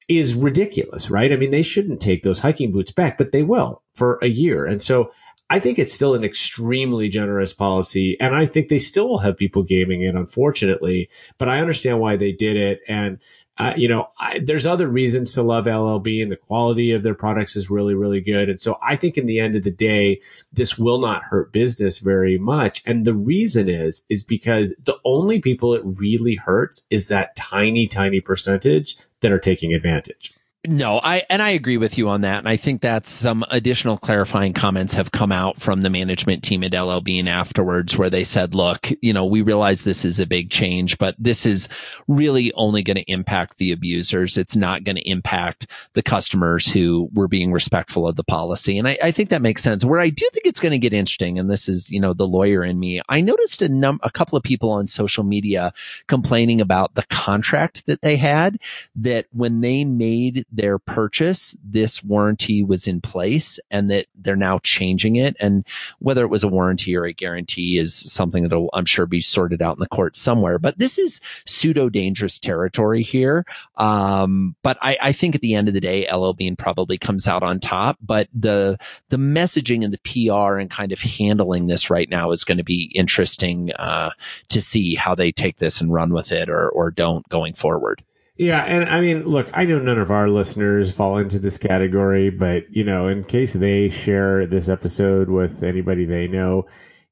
is 0.08 0.34
ridiculous, 0.34 1.10
right? 1.10 1.32
I 1.32 1.36
mean, 1.36 1.52
they 1.52 1.62
shouldn't 1.62 2.02
take 2.02 2.24
those 2.24 2.40
hiking 2.40 2.72
boots 2.72 2.92
back, 2.92 3.18
but 3.18 3.32
they 3.32 3.44
will 3.44 3.84
for 3.94 4.18
a 4.22 4.28
year. 4.28 4.66
And 4.66 4.82
so 4.82 5.12
I 5.50 5.60
think 5.60 5.80
it's 5.80 5.94
still 5.94 6.14
an 6.14 6.24
extremely 6.24 7.10
generous 7.10 7.54
policy. 7.54 8.16
And 8.20 8.36
I 8.36 8.46
think 8.46 8.70
they 8.70 8.80
still 8.80 9.08
will 9.08 9.20
have 9.20 9.38
people 9.38 9.64
gaming 9.64 10.04
it, 10.04 10.16
unfortunately, 10.16 11.10
but 11.38 11.50
I 11.50 11.60
understand 11.60 12.00
why 12.00 12.18
they 12.18 12.32
did 12.32 12.56
it. 12.56 12.82
And, 12.88 13.18
uh, 13.58 13.74
you 13.76 13.88
know, 13.88 14.10
I, 14.20 14.40
there's 14.44 14.68
other 14.68 14.88
reasons 14.88 15.34
to 15.34 15.42
love 15.42 15.66
LLB 15.66 16.22
and 16.22 16.32
the 16.32 16.38
quality 16.38 16.92
of 16.92 17.02
their 17.02 17.16
products 17.16 17.56
is 17.56 17.70
really, 17.70 17.96
really 17.96 18.22
good. 18.22 18.48
And 18.48 18.62
so 18.62 18.78
I 18.88 18.96
think 18.96 19.18
in 19.18 19.26
the 19.26 19.40
end 19.40 19.56
of 19.56 19.64
the 19.64 19.72
day, 19.72 20.22
this 20.54 20.78
will 20.78 21.00
not 21.00 21.24
hurt 21.24 21.52
business 21.52 21.98
very 21.98 22.38
much. 22.38 22.84
And 22.86 23.04
the 23.04 23.16
reason 23.16 23.68
is, 23.68 24.06
is 24.08 24.24
because 24.24 24.76
the 24.84 25.00
only 25.04 25.42
people 25.42 25.74
it 25.74 25.82
really 25.84 26.36
hurts 26.36 26.86
is 26.92 27.08
that 27.08 27.36
tiny, 27.36 27.88
tiny 27.88 28.22
percentage 28.22 28.98
that 29.22 29.32
are 29.32 29.40
taking 29.40 29.74
advantage. 29.74 30.34
No, 30.72 31.02
I 31.04 31.24
and 31.32 31.42
I 31.42 31.50
agree 31.50 31.78
with 31.78 31.98
you 31.98 32.10
on 32.10 32.22
that, 32.22 32.38
and 32.38 32.48
I 32.48 32.56
think 32.56 32.82
that 32.82 33.08
some 33.08 33.44
additional 33.50 33.98
clarifying 33.98 34.54
comments 34.54 34.94
have 34.94 35.12
come 35.12 35.32
out 35.32 35.60
from 35.60 35.82
the 35.82 35.90
management 35.90 36.44
team 36.44 36.64
at 36.64 36.80
LL 36.80 37.00
Bean 37.00 37.28
afterwards, 37.28 37.98
where 37.98 38.12
they 38.12 38.24
said, 38.24 38.54
"Look, 38.54 38.92
you 39.02 39.12
know, 39.12 39.26
we 39.26 39.42
realize 39.42 39.84
this 39.84 40.06
is 40.06 40.20
a 40.20 40.28
big 40.28 40.52
change, 40.52 41.00
but 41.00 41.16
this 41.18 41.44
is 41.48 41.70
really 42.08 42.54
only 42.54 42.84
going 42.84 42.98
to 42.98 43.12
impact 43.12 43.58
the 43.58 43.72
abusers. 43.72 44.38
It's 44.38 44.56
not 44.56 44.84
going 44.84 44.98
to 44.98 45.10
impact 45.10 45.66
the 45.94 46.04
customers 46.04 46.72
who 46.72 47.10
were 47.14 47.28
being 47.28 47.52
respectful 47.52 48.08
of 48.08 48.16
the 48.16 48.24
policy." 48.24 48.78
And 48.78 48.88
I, 48.88 48.96
I 49.06 49.10
think 49.12 49.30
that 49.32 49.42
makes 49.42 49.64
sense. 49.64 49.84
Where 49.84 50.00
I 50.00 50.12
do 50.12 50.30
think 50.34 50.46
it's 50.46 50.60
going 50.60 50.74
to 50.74 50.78
get 50.78 50.94
interesting, 50.94 51.40
and 51.40 51.50
this 51.50 51.68
is, 51.68 51.90
you 51.90 52.00
know, 52.00 52.14
the 52.14 52.28
lawyer 52.28 52.64
in 52.64 52.80
me. 52.80 53.02
I 53.10 53.22
noticed 53.22 53.64
a 53.64 53.70
num 53.70 54.00
a 54.04 54.12
couple 54.12 54.38
of 54.38 54.44
people 54.44 54.70
on 54.70 54.88
social 54.88 55.24
media 55.24 55.74
complaining 56.06 56.62
about 56.62 56.94
the 56.94 57.08
contract 57.10 57.88
that 57.88 58.04
they 58.04 58.18
had. 58.18 58.60
That 58.96 59.26
when 59.32 59.62
they 59.62 59.84
made 59.84 60.46
their 60.60 60.78
purchase, 60.78 61.56
this 61.64 62.04
warranty 62.04 62.62
was 62.64 62.86
in 62.86 63.00
place 63.00 63.62
and 63.72 63.90
that 63.90 64.08
they're 64.14 64.36
now 64.36 64.58
changing 64.58 65.16
it. 65.16 65.38
And 65.40 65.66
whether 66.00 66.22
it 66.22 66.30
was 66.30 66.44
a 66.44 66.50
warranty 66.50 66.98
or 66.98 67.06
a 67.06 67.14
guarantee 67.14 67.78
is 67.78 67.96
something 67.96 68.44
that'll, 68.44 68.70
I'm 68.74 68.84
sure, 68.84 69.06
be 69.06 69.22
sorted 69.22 69.62
out 69.62 69.78
in 69.78 69.80
the 69.80 69.88
court 69.88 70.18
somewhere. 70.18 70.60
But 70.60 70.78
this 70.78 70.98
is 70.98 71.22
pseudo 71.46 71.88
dangerous 71.88 72.40
territory 72.40 73.04
here. 73.04 73.46
Um, 73.78 74.58
but 74.62 74.78
I, 74.82 74.98
I, 75.02 75.12
think 75.14 75.34
at 75.34 75.40
the 75.40 75.54
end 75.54 75.70
of 75.70 75.74
the 75.74 75.80
day, 75.80 76.12
LL 76.12 76.34
Bean 76.34 76.58
probably 76.58 76.98
comes 76.98 77.26
out 77.26 77.42
on 77.42 77.62
top. 77.62 77.98
But 78.02 78.28
the, 78.34 78.78
the 79.08 79.18
messaging 79.18 79.86
and 79.86 79.94
the 79.94 80.28
PR 80.28 80.58
and 80.58 80.70
kind 80.70 80.92
of 80.92 81.00
handling 81.00 81.68
this 81.68 81.90
right 81.90 82.10
now 82.10 82.32
is 82.32 82.44
going 82.44 82.58
to 82.58 82.66
be 82.66 82.92
interesting, 82.94 83.72
uh, 83.80 84.10
to 84.50 84.60
see 84.60 84.96
how 84.96 85.16
they 85.16 85.32
take 85.32 85.60
this 85.60 85.80
and 85.80 85.94
run 85.94 86.12
with 86.12 86.34
it 86.34 86.50
or, 86.50 86.68
or 86.70 86.92
don't 86.92 87.28
going 87.30 87.54
forward. 87.54 88.04
Yeah, 88.40 88.64
and 88.64 88.90
I 88.90 89.02
mean, 89.02 89.26
look, 89.26 89.50
I 89.54 89.66
know 89.66 89.80
none 89.80 90.00
of 90.00 90.12
our 90.12 90.30
listeners 90.30 90.94
fall 90.94 91.18
into 91.18 91.40
this 91.40 91.58
category, 91.58 92.30
but 92.30 92.64
you 92.74 92.86
know, 92.86 93.10
in 93.10 93.26
case 93.26 93.52
they 93.52 93.90
share 93.90 94.48
this 94.48 94.70
episode 94.70 95.30
with 95.30 95.62
anybody 95.62 96.06
they 96.06 96.28
know, 96.30 96.66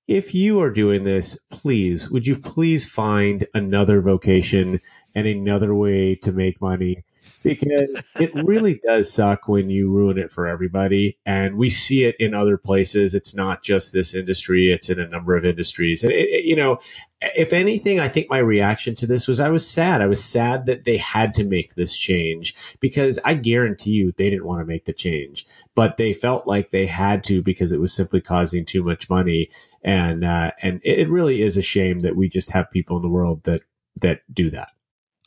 if 0.08 0.34
you 0.34 0.62
are 0.62 0.72
doing 0.72 1.04
this, 1.04 1.38
please, 1.52 2.10
would 2.10 2.26
you 2.26 2.38
please 2.38 2.90
find 2.90 3.46
another 3.54 4.02
vocation 4.02 4.80
and 5.16 5.28
another 5.28 5.76
way 5.76 6.16
to 6.16 6.32
make 6.32 6.62
money? 6.62 7.04
Because 7.44 7.90
it 8.20 8.32
really 8.36 8.80
does 8.86 9.12
suck 9.12 9.48
when 9.48 9.70
you 9.70 9.92
ruin 9.92 10.18
it 10.18 10.32
for 10.32 10.48
everybody. 10.48 11.18
And 11.26 11.56
we 11.58 11.70
see 11.70 12.04
it 12.04 12.16
in 12.20 12.34
other 12.34 12.58
places. 12.58 13.16
It's 13.16 13.36
not 13.36 13.64
just 13.64 13.94
this 13.94 14.14
industry, 14.14 14.72
it's 14.72 14.90
in 14.90 15.00
a 15.00 15.08
number 15.08 15.36
of 15.36 15.46
industries. 15.46 16.04
And, 16.04 16.12
it, 16.12 16.30
it, 16.30 16.46
you 16.46 16.56
know, 16.56 16.80
if 17.22 17.54
anything, 17.54 18.00
I 18.00 18.10
think 18.10 18.30
my 18.30 18.38
reaction 18.38 18.96
to 18.96 19.08
this 19.08 19.28
was 19.28 19.40
I 19.40 19.50
was 19.50 19.68
sad. 19.68 20.02
I 20.02 20.08
was 20.08 20.24
sad 20.24 20.66
that 20.68 20.84
they 20.84 20.98
had 20.98 21.34
to 21.36 21.44
make 21.44 21.76
this 21.76 21.98
change 21.98 22.56
because 22.80 23.18
I 23.26 23.34
guarantee 23.34 23.92
you 23.92 24.12
they 24.12 24.30
didn't 24.30 24.46
want 24.46 24.62
to 24.62 24.66
make 24.66 24.86
the 24.86 24.94
change, 24.94 25.46
but 25.74 25.98
they 25.98 26.14
felt 26.14 26.46
like 26.46 26.70
they 26.70 26.86
had 26.86 27.24
to 27.26 27.42
because 27.42 27.72
it 27.72 27.82
was 27.82 27.94
simply 27.94 28.22
causing 28.22 28.66
too 28.66 28.84
much 28.84 29.10
money. 29.10 29.50
And, 29.84 30.24
uh, 30.24 30.52
and 30.62 30.80
it 30.84 31.10
really 31.10 31.42
is 31.42 31.58
a 31.58 31.62
shame 31.62 32.00
that 32.00 32.16
we 32.16 32.30
just 32.30 32.52
have 32.52 32.70
people 32.70 32.98
in 32.98 33.04
the 33.04 33.10
world 33.10 33.44
that, 33.46 33.62
that 34.02 34.22
do 34.32 34.52
that. 34.52 34.70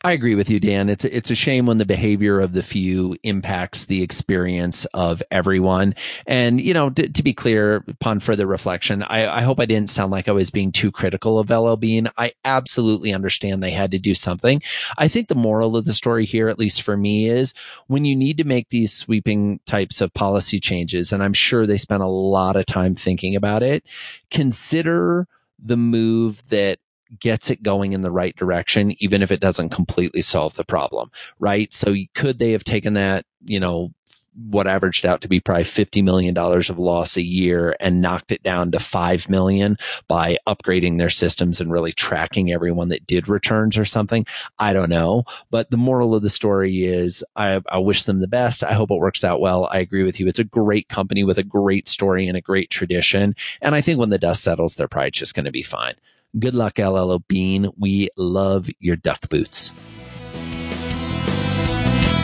I 0.02 0.12
agree 0.12 0.34
with 0.34 0.48
you, 0.48 0.58
Dan. 0.58 0.88
It's 0.88 1.04
a, 1.04 1.14
it's 1.14 1.30
a 1.30 1.34
shame 1.34 1.66
when 1.66 1.76
the 1.76 1.84
behavior 1.84 2.40
of 2.40 2.54
the 2.54 2.62
few 2.62 3.18
impacts 3.22 3.84
the 3.84 4.02
experience 4.02 4.86
of 4.94 5.22
everyone. 5.30 5.94
And 6.26 6.58
you 6.58 6.72
know, 6.72 6.88
to, 6.88 7.06
to 7.06 7.22
be 7.22 7.34
clear, 7.34 7.84
upon 7.86 8.20
further 8.20 8.46
reflection, 8.46 9.02
I, 9.02 9.28
I, 9.28 9.42
hope 9.42 9.60
I 9.60 9.66
didn't 9.66 9.90
sound 9.90 10.10
like 10.10 10.26
I 10.26 10.32
was 10.32 10.48
being 10.48 10.72
too 10.72 10.90
critical 10.90 11.38
of 11.38 11.50
LL 11.50 11.74
Bean. 11.74 12.08
I 12.16 12.32
absolutely 12.46 13.12
understand 13.12 13.62
they 13.62 13.72
had 13.72 13.90
to 13.90 13.98
do 13.98 14.14
something. 14.14 14.62
I 14.96 15.06
think 15.06 15.28
the 15.28 15.34
moral 15.34 15.76
of 15.76 15.84
the 15.84 15.92
story 15.92 16.24
here, 16.24 16.48
at 16.48 16.58
least 16.58 16.80
for 16.80 16.96
me, 16.96 17.28
is 17.28 17.52
when 17.86 18.06
you 18.06 18.16
need 18.16 18.38
to 18.38 18.44
make 18.44 18.70
these 18.70 18.94
sweeping 18.94 19.60
types 19.66 20.00
of 20.00 20.14
policy 20.14 20.60
changes, 20.60 21.12
and 21.12 21.22
I'm 21.22 21.34
sure 21.34 21.66
they 21.66 21.78
spent 21.78 22.02
a 22.02 22.06
lot 22.06 22.56
of 22.56 22.64
time 22.64 22.94
thinking 22.94 23.36
about 23.36 23.62
it. 23.62 23.84
Consider 24.30 25.28
the 25.62 25.76
move 25.76 26.48
that 26.48 26.78
gets 27.18 27.50
it 27.50 27.62
going 27.62 27.92
in 27.92 28.02
the 28.02 28.10
right 28.10 28.36
direction, 28.36 28.94
even 29.02 29.22
if 29.22 29.30
it 29.30 29.40
doesn't 29.40 29.70
completely 29.70 30.22
solve 30.22 30.54
the 30.54 30.64
problem, 30.64 31.10
right? 31.38 31.72
So 31.72 31.94
could 32.14 32.38
they 32.38 32.52
have 32.52 32.64
taken 32.64 32.94
that, 32.94 33.24
you 33.44 33.58
know, 33.58 33.92
what 34.34 34.66
averaged 34.66 35.04
out 35.04 35.20
to 35.20 35.28
be 35.28 35.40
probably 35.40 35.64
$50 35.64 36.04
million 36.04 36.36
of 36.36 36.78
loss 36.78 37.16
a 37.16 37.22
year 37.22 37.74
and 37.80 38.00
knocked 38.00 38.32
it 38.32 38.42
down 38.42 38.70
to 38.70 38.78
5 38.78 39.28
million 39.28 39.76
by 40.08 40.36
upgrading 40.46 40.98
their 40.98 41.10
systems 41.10 41.60
and 41.60 41.72
really 41.72 41.92
tracking 41.92 42.52
everyone 42.52 42.88
that 42.88 43.06
did 43.06 43.28
returns 43.28 43.76
or 43.76 43.84
something. 43.84 44.24
I 44.58 44.72
don't 44.72 44.88
know. 44.88 45.24
But 45.50 45.70
the 45.70 45.76
moral 45.76 46.14
of 46.14 46.22
the 46.22 46.30
story 46.30 46.84
is 46.84 47.24
I, 47.34 47.60
I 47.68 47.78
wish 47.78 48.04
them 48.04 48.20
the 48.20 48.28
best. 48.28 48.62
I 48.62 48.72
hope 48.72 48.90
it 48.90 48.98
works 48.98 49.24
out 49.24 49.40
well. 49.40 49.68
I 49.70 49.78
agree 49.78 50.04
with 50.04 50.20
you. 50.20 50.28
It's 50.28 50.38
a 50.38 50.44
great 50.44 50.88
company 50.88 51.24
with 51.24 51.38
a 51.38 51.44
great 51.44 51.88
story 51.88 52.28
and 52.28 52.36
a 52.36 52.42
great 52.42 52.70
tradition. 52.70 53.34
And 53.60 53.74
I 53.74 53.80
think 53.80 53.98
when 53.98 54.10
the 54.10 54.18
dust 54.18 54.42
settles, 54.42 54.76
they're 54.76 54.88
probably 54.88 55.10
just 55.10 55.34
going 55.34 55.44
to 55.44 55.52
be 55.52 55.62
fine. 55.62 55.94
Good 56.38 56.54
luck, 56.54 56.78
LL 56.78 57.16
Bean. 57.26 57.68
We 57.76 58.08
love 58.16 58.68
your 58.78 58.94
duck 58.94 59.28
boots. 59.28 59.72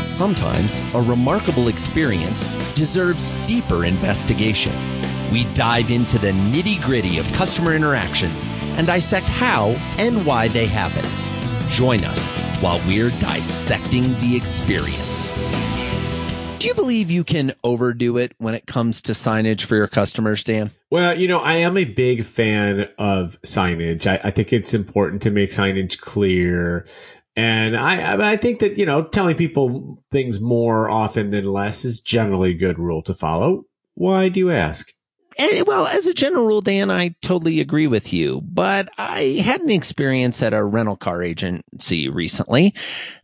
Sometimes 0.05 0.81
a 0.95 1.03
remarkable 1.03 1.67
experience 1.67 2.47
deserves 2.75 3.33
deeper 3.47 3.85
investigation. 3.85 4.73
We 5.33 5.45
dive 5.55 5.91
into 5.91 6.21
the 6.21 6.31
nitty 6.31 6.81
gritty 6.83 7.19
of 7.19 7.27
customer 7.33 7.75
interactions 7.75 8.47
and 8.79 8.87
dissect 8.87 9.27
how 9.27 9.71
and 9.99 10.25
why 10.25 10.47
they 10.49 10.67
happen. 10.67 11.05
Join 11.69 12.05
us 12.05 12.29
while 12.61 12.81
we're 12.87 13.11
dissecting 13.19 14.19
the 14.21 14.37
experience. 14.37 15.33
You 16.67 16.75
believe 16.75 17.13
you 17.13 17.23
can 17.23 17.53
overdo 17.63 18.17
it 18.17 18.33
when 18.39 18.55
it 18.55 18.67
comes 18.67 19.01
to 19.03 19.13
signage 19.13 19.63
for 19.63 19.77
your 19.77 19.87
customers, 19.87 20.43
Dan? 20.43 20.73
Well, 20.91 21.17
you 21.17 21.29
know, 21.29 21.39
I 21.39 21.55
am 21.55 21.77
a 21.77 21.85
big 21.85 22.25
fan 22.25 22.89
of 22.99 23.41
signage. 23.43 24.05
I, 24.05 24.21
I 24.25 24.31
think 24.33 24.53
it's 24.53 24.75
important 24.75 25.23
to 25.23 25.31
make 25.31 25.51
signage 25.51 26.01
clear. 26.01 26.89
And 27.37 27.77
I, 27.77 28.33
I 28.33 28.37
think 28.37 28.59
that, 28.59 28.79
you 28.79 28.85
know, 28.85 29.05
telling 29.05 29.37
people 29.37 30.03
things 30.11 30.41
more 30.41 30.91
often 30.91 31.31
than 31.31 31.45
less 31.45 31.85
is 31.85 32.01
generally 32.01 32.51
a 32.51 32.59
good 32.59 32.81
rule 32.81 33.03
to 33.03 33.15
follow. 33.15 33.63
Why 33.95 34.29
do 34.29 34.41
you 34.41 34.51
ask? 34.51 34.93
And, 35.39 35.67
well, 35.67 35.87
as 35.87 36.07
a 36.07 36.15
general 36.15 36.47
rule, 36.47 36.61
Dan, 36.61 36.91
I 36.91 37.15
totally 37.21 37.61
agree 37.61 37.87
with 37.87 38.13
you. 38.13 38.41
But 38.43 38.89
I 38.99 39.43
had 39.45 39.61
an 39.61 39.71
experience 39.71 40.43
at 40.43 40.55
a 40.55 40.65
rental 40.65 40.97
car 40.97 41.23
agency 41.23 42.09
recently 42.09 42.75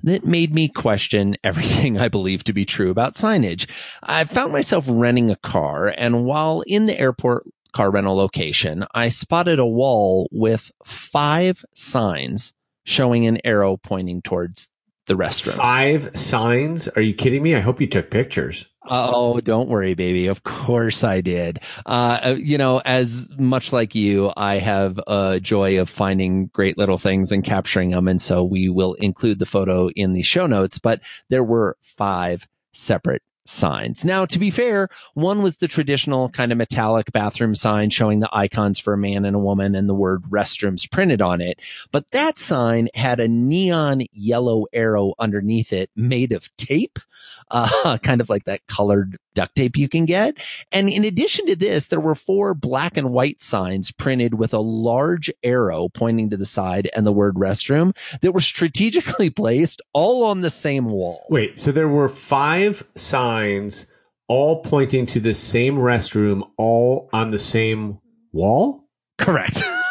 that 0.02 0.26
made 0.26 0.54
me 0.54 0.68
question 0.68 1.36
everything 1.44 1.98
I 1.98 2.08
believe 2.08 2.44
to 2.44 2.52
be 2.52 2.64
true 2.64 2.90
about 2.90 3.14
signage. 3.14 3.68
I 4.02 4.24
found 4.24 4.52
myself 4.52 4.84
renting 4.88 5.30
a 5.30 5.36
car, 5.36 5.88
and 5.96 6.24
while 6.24 6.62
in 6.66 6.86
the 6.86 6.98
airport 6.98 7.44
car 7.72 7.90
rental 7.90 8.16
location, 8.16 8.84
I 8.94 9.08
spotted 9.08 9.58
a 9.58 9.66
wall 9.66 10.28
with 10.30 10.70
five 10.84 11.64
signs 11.74 12.52
showing 12.84 13.26
an 13.26 13.38
arrow 13.44 13.76
pointing 13.76 14.22
towards 14.22 14.70
the 15.06 15.14
restrooms. 15.14 15.56
Five 15.56 16.16
signs? 16.16 16.88
Are 16.88 17.00
you 17.02 17.14
kidding 17.14 17.42
me? 17.42 17.54
I 17.54 17.60
hope 17.60 17.80
you 17.80 17.86
took 17.86 18.10
pictures. 18.10 18.68
Oh, 18.88 19.40
don't 19.40 19.68
worry, 19.68 19.94
baby. 19.94 20.26
Of 20.26 20.42
course 20.42 21.04
I 21.04 21.20
did. 21.20 21.60
Uh, 21.86 22.36
you 22.38 22.58
know, 22.58 22.82
as 22.84 23.28
much 23.38 23.72
like 23.72 23.94
you, 23.94 24.32
I 24.36 24.58
have 24.58 24.98
a 25.06 25.38
joy 25.40 25.80
of 25.80 25.88
finding 25.88 26.46
great 26.46 26.76
little 26.76 26.98
things 26.98 27.30
and 27.30 27.44
capturing 27.44 27.90
them. 27.90 28.08
And 28.08 28.20
so 28.20 28.42
we 28.42 28.68
will 28.68 28.94
include 28.94 29.38
the 29.38 29.46
photo 29.46 29.88
in 29.90 30.14
the 30.14 30.22
show 30.22 30.46
notes, 30.46 30.78
but 30.78 31.00
there 31.28 31.44
were 31.44 31.76
five 31.80 32.48
separate 32.72 33.22
signs. 33.44 34.04
Now, 34.04 34.24
to 34.26 34.38
be 34.38 34.50
fair, 34.50 34.88
one 35.14 35.42
was 35.42 35.56
the 35.56 35.68
traditional 35.68 36.28
kind 36.28 36.52
of 36.52 36.58
metallic 36.58 37.12
bathroom 37.12 37.54
sign 37.54 37.90
showing 37.90 38.20
the 38.20 38.28
icons 38.32 38.78
for 38.78 38.92
a 38.92 38.98
man 38.98 39.24
and 39.24 39.36
a 39.36 39.40
woman 39.40 39.74
and 39.74 39.88
the 39.88 39.94
word 39.94 40.22
restrooms 40.24 40.90
printed 40.90 41.20
on 41.20 41.40
it. 41.40 41.60
But 41.90 42.10
that 42.12 42.38
sign 42.38 42.88
had 42.94 43.20
a 43.20 43.28
neon 43.28 44.02
yellow 44.12 44.66
arrow 44.72 45.14
underneath 45.18 45.72
it 45.72 45.90
made 45.96 46.32
of 46.32 46.54
tape, 46.56 46.98
uh, 47.50 47.98
kind 47.98 48.20
of 48.20 48.28
like 48.28 48.44
that 48.44 48.66
colored 48.66 49.18
duct 49.34 49.56
tape 49.56 49.76
you 49.76 49.88
can 49.88 50.04
get. 50.04 50.36
And 50.70 50.88
in 50.88 51.04
addition 51.04 51.46
to 51.46 51.56
this, 51.56 51.86
there 51.86 52.00
were 52.00 52.14
four 52.14 52.54
black 52.54 52.96
and 52.96 53.10
white 53.10 53.40
signs 53.40 53.90
printed 53.92 54.34
with 54.34 54.54
a 54.54 54.60
large 54.60 55.30
arrow 55.42 55.88
pointing 55.88 56.30
to 56.30 56.36
the 56.36 56.46
side 56.46 56.90
and 56.94 57.06
the 57.06 57.12
word 57.12 57.36
restroom 57.36 57.96
that 58.20 58.32
were 58.32 58.40
strategically 58.40 59.30
placed 59.42 59.82
all 59.92 60.24
on 60.24 60.40
the 60.40 60.50
same 60.50 60.86
wall. 60.86 61.26
Wait, 61.28 61.58
so 61.58 61.72
there 61.72 61.88
were 61.88 62.08
five 62.08 62.86
signs 62.94 63.86
all 64.28 64.62
pointing 64.62 65.06
to 65.06 65.20
the 65.20 65.34
same 65.34 65.76
restroom, 65.76 66.48
all 66.56 67.08
on 67.12 67.30
the 67.30 67.38
same 67.38 67.98
wall? 68.32 68.88
Correct. 69.18 69.62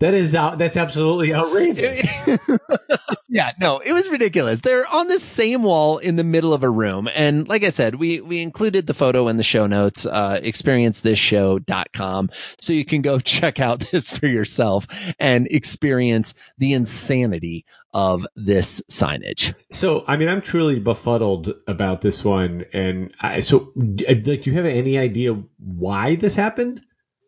That 0.00 0.12
is 0.12 0.34
out. 0.34 0.58
That's 0.58 0.76
absolutely 0.76 1.32
outrageous. 1.32 2.06
yeah, 3.28 3.52
no, 3.58 3.78
it 3.78 3.92
was 3.92 4.08
ridiculous. 4.08 4.60
They're 4.60 4.86
on 4.86 5.08
the 5.08 5.18
same 5.18 5.62
wall 5.62 5.96
in 5.98 6.16
the 6.16 6.24
middle 6.24 6.52
of 6.52 6.62
a 6.62 6.68
room. 6.68 7.08
And 7.14 7.48
like 7.48 7.64
I 7.64 7.70
said, 7.70 7.94
we, 7.94 8.20
we 8.20 8.42
included 8.42 8.86
the 8.86 8.94
photo 8.94 9.28
in 9.28 9.38
the 9.38 9.42
show 9.42 9.66
notes, 9.66 10.04
uh, 10.04 10.38
experiencethisshow.com. 10.42 12.30
So 12.60 12.72
you 12.74 12.84
can 12.84 13.00
go 13.00 13.18
check 13.26 13.58
out 13.58 13.80
this 13.90 14.10
for 14.10 14.26
yourself 14.26 14.86
and 15.18 15.46
experience 15.50 16.34
the 16.58 16.74
insanity 16.74 17.64
of 17.94 18.26
this 18.36 18.82
signage. 18.90 19.54
So, 19.70 20.04
I 20.06 20.18
mean, 20.18 20.28
I'm 20.28 20.42
truly 20.42 20.78
befuddled 20.78 21.54
about 21.66 22.02
this 22.02 22.22
one. 22.22 22.66
And 22.74 23.14
I, 23.20 23.40
so, 23.40 23.72
like, 23.74 24.22
do 24.22 24.40
you 24.44 24.52
have 24.52 24.66
any 24.66 24.98
idea 24.98 25.32
why 25.56 26.16
this 26.16 26.34
happened? 26.34 26.82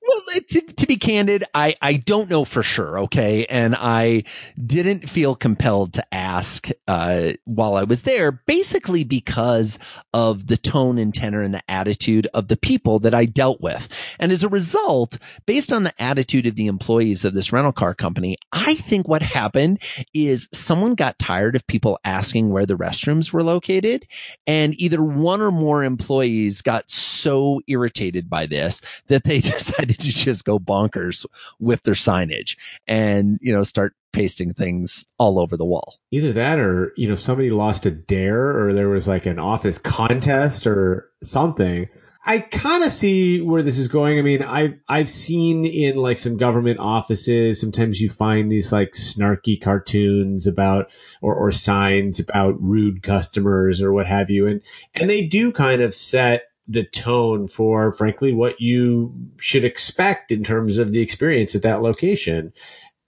Well, 0.08 0.22
to, 0.48 0.60
to, 0.62 0.86
be 0.86 0.96
candid, 0.96 1.44
I, 1.52 1.74
I 1.82 1.94
don't 1.94 2.30
know 2.30 2.46
for 2.46 2.62
sure. 2.62 2.98
Okay. 3.00 3.44
And 3.50 3.76
I 3.78 4.24
didn't 4.64 5.06
feel 5.06 5.34
compelled 5.34 5.92
to 5.94 6.14
ask, 6.14 6.68
uh, 6.86 7.32
while 7.44 7.74
I 7.74 7.84
was 7.84 8.02
there, 8.02 8.32
basically 8.32 9.04
because 9.04 9.78
of 10.14 10.46
the 10.46 10.56
tone 10.56 10.96
and 10.96 11.12
tenor 11.12 11.42
and 11.42 11.52
the 11.52 11.62
attitude 11.70 12.26
of 12.32 12.48
the 12.48 12.56
people 12.56 13.00
that 13.00 13.12
I 13.12 13.26
dealt 13.26 13.60
with. 13.60 13.86
And 14.18 14.32
as 14.32 14.42
a 14.42 14.48
result, 14.48 15.18
based 15.44 15.74
on 15.74 15.82
the 15.82 16.02
attitude 16.02 16.46
of 16.46 16.54
the 16.54 16.68
employees 16.68 17.26
of 17.26 17.34
this 17.34 17.52
rental 17.52 17.72
car 17.72 17.94
company, 17.94 18.38
I 18.50 18.76
think 18.76 19.06
what 19.06 19.20
happened 19.20 19.82
is 20.14 20.48
someone 20.54 20.94
got 20.94 21.18
tired 21.18 21.54
of 21.54 21.66
people 21.66 21.98
asking 22.02 22.48
where 22.48 22.64
the 22.64 22.78
restrooms 22.78 23.30
were 23.30 23.42
located. 23.42 24.06
And 24.46 24.72
either 24.80 25.02
one 25.02 25.42
or 25.42 25.50
more 25.50 25.84
employees 25.84 26.62
got 26.62 26.88
so 26.88 27.60
irritated 27.66 28.30
by 28.30 28.46
this 28.46 28.80
that 29.08 29.24
they 29.24 29.40
decided 29.40 29.97
to 30.00 30.10
just 30.10 30.44
go 30.44 30.58
bonkers 30.58 31.26
with 31.58 31.82
their 31.82 31.94
signage 31.94 32.56
and, 32.86 33.38
you 33.40 33.52
know, 33.52 33.64
start 33.64 33.94
pasting 34.12 34.54
things 34.54 35.04
all 35.18 35.38
over 35.38 35.56
the 35.56 35.64
wall. 35.64 35.98
Either 36.10 36.32
that 36.32 36.58
or, 36.58 36.92
you 36.96 37.08
know, 37.08 37.14
somebody 37.14 37.50
lost 37.50 37.86
a 37.86 37.90
dare 37.90 38.58
or 38.58 38.72
there 38.72 38.88
was 38.88 39.06
like 39.06 39.26
an 39.26 39.38
office 39.38 39.78
contest 39.78 40.66
or 40.66 41.10
something. 41.22 41.88
I 42.28 42.40
kind 42.40 42.84
of 42.84 42.92
see 42.92 43.40
where 43.40 43.62
this 43.62 43.78
is 43.78 43.88
going. 43.88 44.18
I 44.18 44.22
mean, 44.22 44.42
I've 44.42 44.74
I've 44.86 45.08
seen 45.08 45.64
in 45.64 45.96
like 45.96 46.18
some 46.18 46.36
government 46.36 46.78
offices, 46.78 47.58
sometimes 47.58 48.02
you 48.02 48.10
find 48.10 48.52
these 48.52 48.70
like 48.70 48.92
snarky 48.92 49.58
cartoons 49.58 50.46
about 50.46 50.90
or, 51.22 51.34
or 51.34 51.50
signs 51.52 52.20
about 52.20 52.60
rude 52.60 53.02
customers 53.02 53.80
or 53.80 53.94
what 53.94 54.06
have 54.06 54.28
you, 54.28 54.46
and 54.46 54.60
and 54.94 55.08
they 55.08 55.26
do 55.26 55.50
kind 55.52 55.80
of 55.80 55.94
set 55.94 56.47
the 56.68 56.84
tone 56.84 57.48
for, 57.48 57.90
frankly, 57.90 58.32
what 58.32 58.60
you 58.60 59.14
should 59.38 59.64
expect 59.64 60.30
in 60.30 60.44
terms 60.44 60.78
of 60.78 60.92
the 60.92 61.00
experience 61.00 61.54
at 61.54 61.62
that 61.62 61.82
location. 61.82 62.52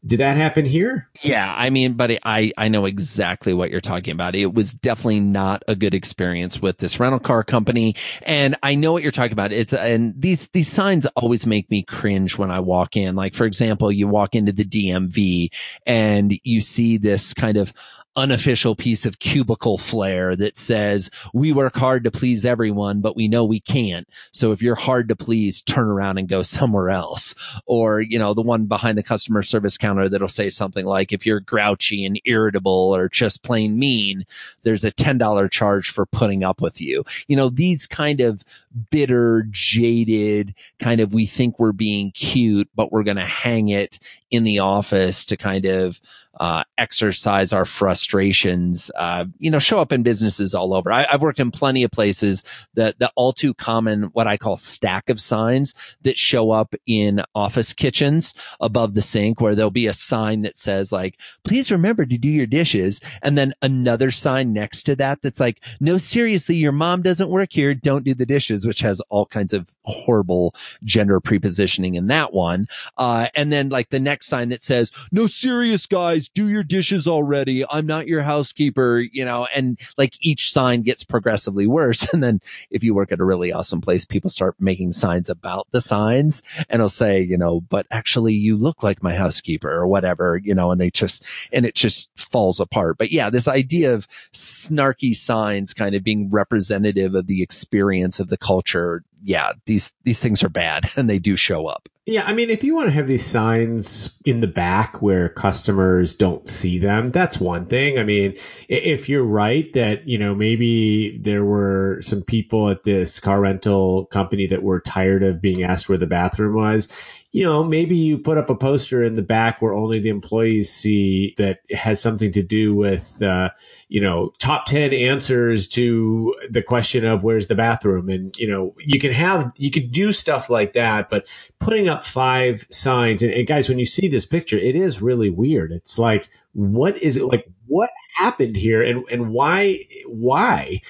Did 0.05 0.21
that 0.21 0.39
happen 0.39 0.65
here? 0.65 1.11
Yeah, 1.21 1.53
I 1.55 1.69
mean, 1.69 1.93
but 1.93 2.21
I 2.25 2.53
I 2.57 2.69
know 2.69 2.87
exactly 2.87 3.53
what 3.53 3.71
you're 3.71 3.83
talking 3.83 4.13
about. 4.13 4.35
It 4.35 4.55
was 4.55 4.73
definitely 4.73 5.21
not 5.21 5.63
a 5.69 5.77
good 5.77 5.93
experience 5.93 6.63
with 6.63 6.79
this 6.79 6.99
rental 6.99 7.19
car 7.21 7.45
company, 7.45 7.95
and 8.23 8.57
I 8.63 8.77
know 8.77 8.93
what 8.93 9.03
you're 9.03 9.13
talking 9.13 9.35
about. 9.35 9.53
It's 9.53 9.75
and 9.75 10.15
these 10.17 10.49
these 10.49 10.69
signs 10.69 11.05
always 11.17 11.47
make 11.47 11.71
me 11.71 11.83
cringe 11.83 12.39
when 12.39 12.51
I 12.51 12.61
walk 12.61 12.97
in. 12.97 13.15
Like 13.15 13.35
for 13.35 13.45
example, 13.45 13.93
you 13.93 14.09
walk 14.09 14.35
into 14.35 14.53
the 14.53 14.65
DMV 14.65 15.49
and 15.85 16.33
you 16.45 16.63
see 16.63 16.97
this 16.97 17.35
kind 17.35 17.59
of 17.59 17.75
unofficial 18.17 18.75
piece 18.75 19.07
of 19.07 19.21
cubicle 19.21 19.79
flair 19.79 20.35
that 20.35 20.57
says 20.57 21.11
we 21.33 21.53
work 21.53 21.77
hard 21.77 22.05
to 22.05 22.11
please 22.11 22.45
everyone, 22.45 23.01
but 23.01 23.17
we 23.17 23.29
know 23.29 23.45
we 23.45 23.61
can't. 23.61 24.09
So 24.33 24.53
if 24.53 24.61
you're 24.61 24.75
hard 24.75 25.09
to 25.09 25.17
please, 25.17 25.63
turn 25.63 25.87
around 25.87 26.19
and 26.19 26.29
go 26.29 26.43
somewhere 26.43 26.91
else. 26.91 27.35
Or, 27.67 28.01
you 28.01 28.19
know, 28.19 28.35
the 28.35 28.43
one 28.43 28.67
behind 28.67 28.99
the 28.99 29.03
customer 29.03 29.43
service 29.43 29.79
counter 29.79 30.09
that'll 30.09 30.29
say 30.29 30.51
something 30.51 30.85
like, 30.85 31.13
if 31.13 31.25
you're 31.25 31.41
grouchy 31.41 32.05
and 32.05 32.21
irritable 32.25 32.73
or 32.73 33.09
just 33.09 33.43
plain 33.43 33.79
mean, 33.79 34.25
there's 34.65 34.85
a 34.85 34.93
$10 34.93 35.51
charge 35.51 35.91
for 35.91 36.05
putting 36.07 36.43
up 36.43 36.61
with 36.61 36.81
you. 36.81 37.05
You 37.29 37.37
know, 37.37 37.49
these 37.49 37.87
kind 37.87 38.21
of 38.21 38.45
bitter, 38.91 39.47
jaded 39.51 40.55
kind 40.81 41.01
of, 41.01 41.15
we 41.15 41.27
think 41.27 41.59
we're 41.59 41.73
being 41.73 42.11
cute, 42.11 42.69
but 42.75 42.91
we're 42.91 43.05
going 43.05 43.17
to 43.17 43.25
hang 43.25 43.69
it 43.69 43.99
in 44.31 44.45
the 44.45 44.59
office 44.59 45.25
to 45.27 45.37
kind 45.37 45.65
of, 45.65 46.01
uh, 46.39 46.63
exercise 46.79 47.53
our 47.53 47.65
frustrations, 47.65 48.91
uh, 48.97 49.25
you 49.39 49.51
know, 49.51 49.59
show 49.59 49.81
up 49.81 49.93
in 49.93 50.03
businesses 50.03 50.55
all 50.55 50.73
over. 50.73 50.93
I, 50.93 51.07
have 51.11 51.23
worked 51.23 51.41
in 51.41 51.51
plenty 51.51 51.83
of 51.83 51.91
places 51.91 52.43
that 52.75 52.99
the 52.99 53.11
all 53.17 53.33
too 53.33 53.53
common, 53.53 54.05
what 54.13 54.27
I 54.27 54.37
call 54.37 54.57
stack 54.57 55.11
of 55.11 55.21
signs 55.21 55.75
that 56.03 56.17
show 56.17 56.53
up 56.53 56.75
in 56.87 57.23
office 57.35 57.73
kitchens 57.73 58.33
above 58.61 58.95
the 58.95 59.03
sink 59.03 59.41
where 59.41 59.55
there'll 59.55 59.71
be 59.71 59.87
a 59.87 59.93
sign 59.93 60.43
that 60.43 60.57
says 60.57 60.93
like, 60.93 61.19
please 61.45 61.71
remember 61.71 62.07
to 62.07 62.17
do 62.17 62.29
your 62.29 62.47
dishes. 62.47 63.01
And 63.23 63.37
then 63.37 63.53
another 63.61 64.11
sign 64.11 64.53
next 64.53 64.85
to 64.85 64.97
that 64.97 65.23
that's 65.23 65.41
like, 65.41 65.63
no, 65.81 65.99
seriously, 65.99 66.57
your 66.57 66.73
mom 66.73 67.03
doesn't 67.03 67.29
work 67.29 67.53
here. 67.53 67.75
Don't 67.75 68.05
do 68.05 68.15
the 68.15 68.27
dishes, 68.27 68.65
which 68.65 68.81
has 68.81 69.01
all 69.09 69.27
kinds 69.27 69.53
of 69.53 69.69
horrible 69.85 70.55
gender 70.85 71.21
prepositioning 71.21 71.97
in 71.97 72.07
that 72.07 72.33
one. 72.33 72.69
Uh, 72.97 73.27
and 73.35 73.53
then 73.53 73.69
like 73.69 73.91
the 73.91 74.01
next 74.01 74.27
sign 74.27 74.51
that 74.51 74.63
says, 74.63 74.93
no 75.11 75.27
serious 75.27 75.87
guys 75.87 76.20
guys, 76.21 76.29
do 76.29 76.49
your 76.49 76.63
dishes 76.63 77.07
already. 77.07 77.65
I'm 77.71 77.87
not 77.87 78.07
your 78.07 78.23
housekeeper, 78.23 79.01
you 79.01 79.25
know, 79.25 79.47
and 79.55 79.79
like 79.97 80.15
each 80.21 80.53
sign 80.53 80.83
gets 80.83 81.05
progressively 81.05 81.67
worse. 81.67 82.07
And 82.21 82.25
then 82.25 82.41
if 82.71 82.83
you 82.83 82.93
work 82.93 83.13
at 83.13 83.21
a 83.21 83.25
really 83.25 83.53
awesome 83.53 83.81
place, 83.81 84.05
people 84.05 84.31
start 84.31 84.57
making 84.59 84.93
signs 84.93 85.31
about 85.31 85.69
the 85.71 85.81
signs 85.81 86.43
and 86.69 86.81
it'll 86.81 86.89
say, 86.89 87.21
you 87.21 87.39
know, 87.39 87.61
but 87.61 87.87
actually 87.91 88.35
you 88.35 88.57
look 88.57 88.83
like 88.83 89.03
my 89.03 89.15
housekeeper 89.15 89.71
or 89.71 89.87
whatever, 89.87 90.41
you 90.43 90.55
know, 90.55 90.73
and 90.73 90.81
they 90.81 90.91
just, 90.91 91.25
and 91.53 91.65
it 91.65 91.75
just 91.75 92.11
falls 92.19 92.59
apart. 92.59 92.99
But 92.99 93.13
yeah, 93.13 93.31
this 93.31 93.47
idea 93.47 93.95
of 93.95 94.09
snarky 94.33 95.15
signs 95.15 95.73
kind 95.73 95.95
of 95.95 96.03
being 96.03 96.31
representative 96.31 97.15
of 97.15 97.27
the 97.27 97.43
experience 97.43 98.19
of 98.19 98.29
the 98.29 98.39
culture. 98.39 99.05
Yeah, 99.23 99.53
these, 99.67 99.95
these 100.03 100.21
things 100.21 100.43
are 100.43 100.51
bad 100.51 100.85
and 100.97 101.09
they 101.09 101.21
do 101.21 101.37
show 101.37 101.67
up. 101.67 101.89
Yeah, 102.11 102.25
I 102.25 102.33
mean, 102.33 102.51
if 102.51 102.65
you 102.65 102.75
want 102.75 102.89
to 102.89 102.93
have 102.93 103.07
these 103.07 103.25
signs 103.25 104.19
in 104.25 104.41
the 104.41 104.49
back 104.49 105.01
where 105.01 105.29
customers 105.29 106.13
don't 106.13 106.51
see 106.51 106.77
them, 106.77 107.13
that's 107.13 107.39
one 107.39 107.67
thing. 107.67 108.01
I 108.01 108.03
mean, 108.03 108.37
if 108.69 109.09
you're 109.09 109.23
right 109.23 109.73
that, 109.75 110.09
you 110.09 110.19
know, 110.19 110.35
maybe 110.35 111.19
there 111.19 111.45
were 111.45 112.01
some 112.03 112.23
people 112.23 112.69
at 112.69 112.83
this 112.83 113.21
car 113.21 113.41
rental 113.41 114.07
company 114.07 114.49
that 114.49 114.65
were 114.65 114.81
tired 114.81 115.23
of 115.23 115.41
being 115.41 115.63
asked 115.63 115.89
where 115.89 115.99
the 115.99 116.07
bathroom 116.09 116.57
was, 116.57 116.89
you 117.33 117.45
know, 117.45 117.63
maybe 117.63 117.97
you 117.97 118.19
put 118.19 118.39
up 118.39 118.51
a 118.51 118.57
poster 118.57 119.05
in 119.05 119.15
the 119.15 119.23
back 119.23 119.63
where 119.63 119.73
only 119.73 120.01
the 120.01 120.09
employees 120.09 120.73
see 120.73 121.35
that 121.39 121.61
has 121.71 122.01
something 122.01 122.33
to 122.33 122.43
do 122.43 122.75
with, 122.75 123.23
uh, 123.23 123.51
you 123.89 124.01
know, 124.01 124.33
top 124.39 124.67
10 124.67 124.93
answers 124.93 125.69
to 125.69 126.35
the 126.51 126.63
question 126.63 127.07
of 127.07 127.23
where's 127.23 127.47
the 127.47 127.55
bathroom. 127.55 128.09
And, 128.09 128.37
you 128.37 128.49
know, 128.49 128.75
you 128.79 128.99
can 128.99 129.13
have, 129.13 129.53
you 129.57 129.71
could 129.71 129.93
do 129.93 130.13
stuff 130.13 130.51
like 130.51 130.73
that, 130.73 131.09
but 131.09 131.29
putting 131.61 131.89
up 131.89 132.05
five 132.05 132.67
signs 132.69 133.23
and, 133.23 133.33
and 133.33 133.47
guys, 133.47 133.69
when 133.69 133.79
you 133.79 133.87
see 133.87 134.09
this 134.09 134.27
picture, 134.27 134.59
it 134.59 134.75
is 134.75 135.01
really 135.01 135.31
weird. 135.31 135.71
It's 135.71 135.99
like, 135.99 136.29
what 136.53 137.01
is 137.01 137.17
it 137.17 137.25
like? 137.27 137.49
What 137.69 137.91
happened 138.17 138.57
here 138.57 138.83
and, 138.83 139.05
and 139.09 139.31
why, 139.31 139.85
why? 140.07 140.81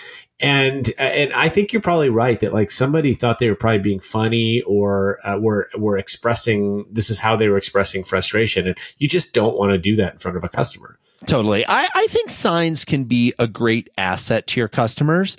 And 0.41 0.93
and 0.99 1.33
I 1.33 1.49
think 1.49 1.73
you're 1.73 1.83
probably 1.83 2.09
right 2.09 2.39
that 2.41 2.53
like 2.53 2.71
somebody 2.71 3.15
thought 3.15 3.39
they 3.39 3.49
were 3.49 3.57
probably 3.57 3.81
being 3.81 4.01
funny 4.01 4.63
or 4.67 5.19
uh, 5.27 5.39
were 5.39 5.69
were 5.77 5.99
expressing 5.99 6.85
this 6.91 7.11
is 7.11 7.21
how 7.21 7.37
they 7.37 7.49
were 7.49 7.59
expressing 7.59 8.05
frustration, 8.05 8.67
and 8.67 8.79
you 8.99 9.09
just 9.09 9.33
don't 9.33 9.57
want 9.57 9.73
to 9.73 9.79
do 9.79 9.97
that 9.97 10.15
in 10.15 10.19
front 10.19 10.37
of 10.37 10.45
a 10.45 10.49
customer. 10.49 10.99
Totally, 11.27 11.67
I 11.67 11.89
I 11.95 12.07
think 12.09 12.31
signs 12.31 12.85
can 12.85 13.05
be 13.05 13.35
a 13.39 13.47
great 13.47 13.91
asset 13.99 14.47
to 14.49 14.61
your 14.61 14.69
customers 14.69 15.37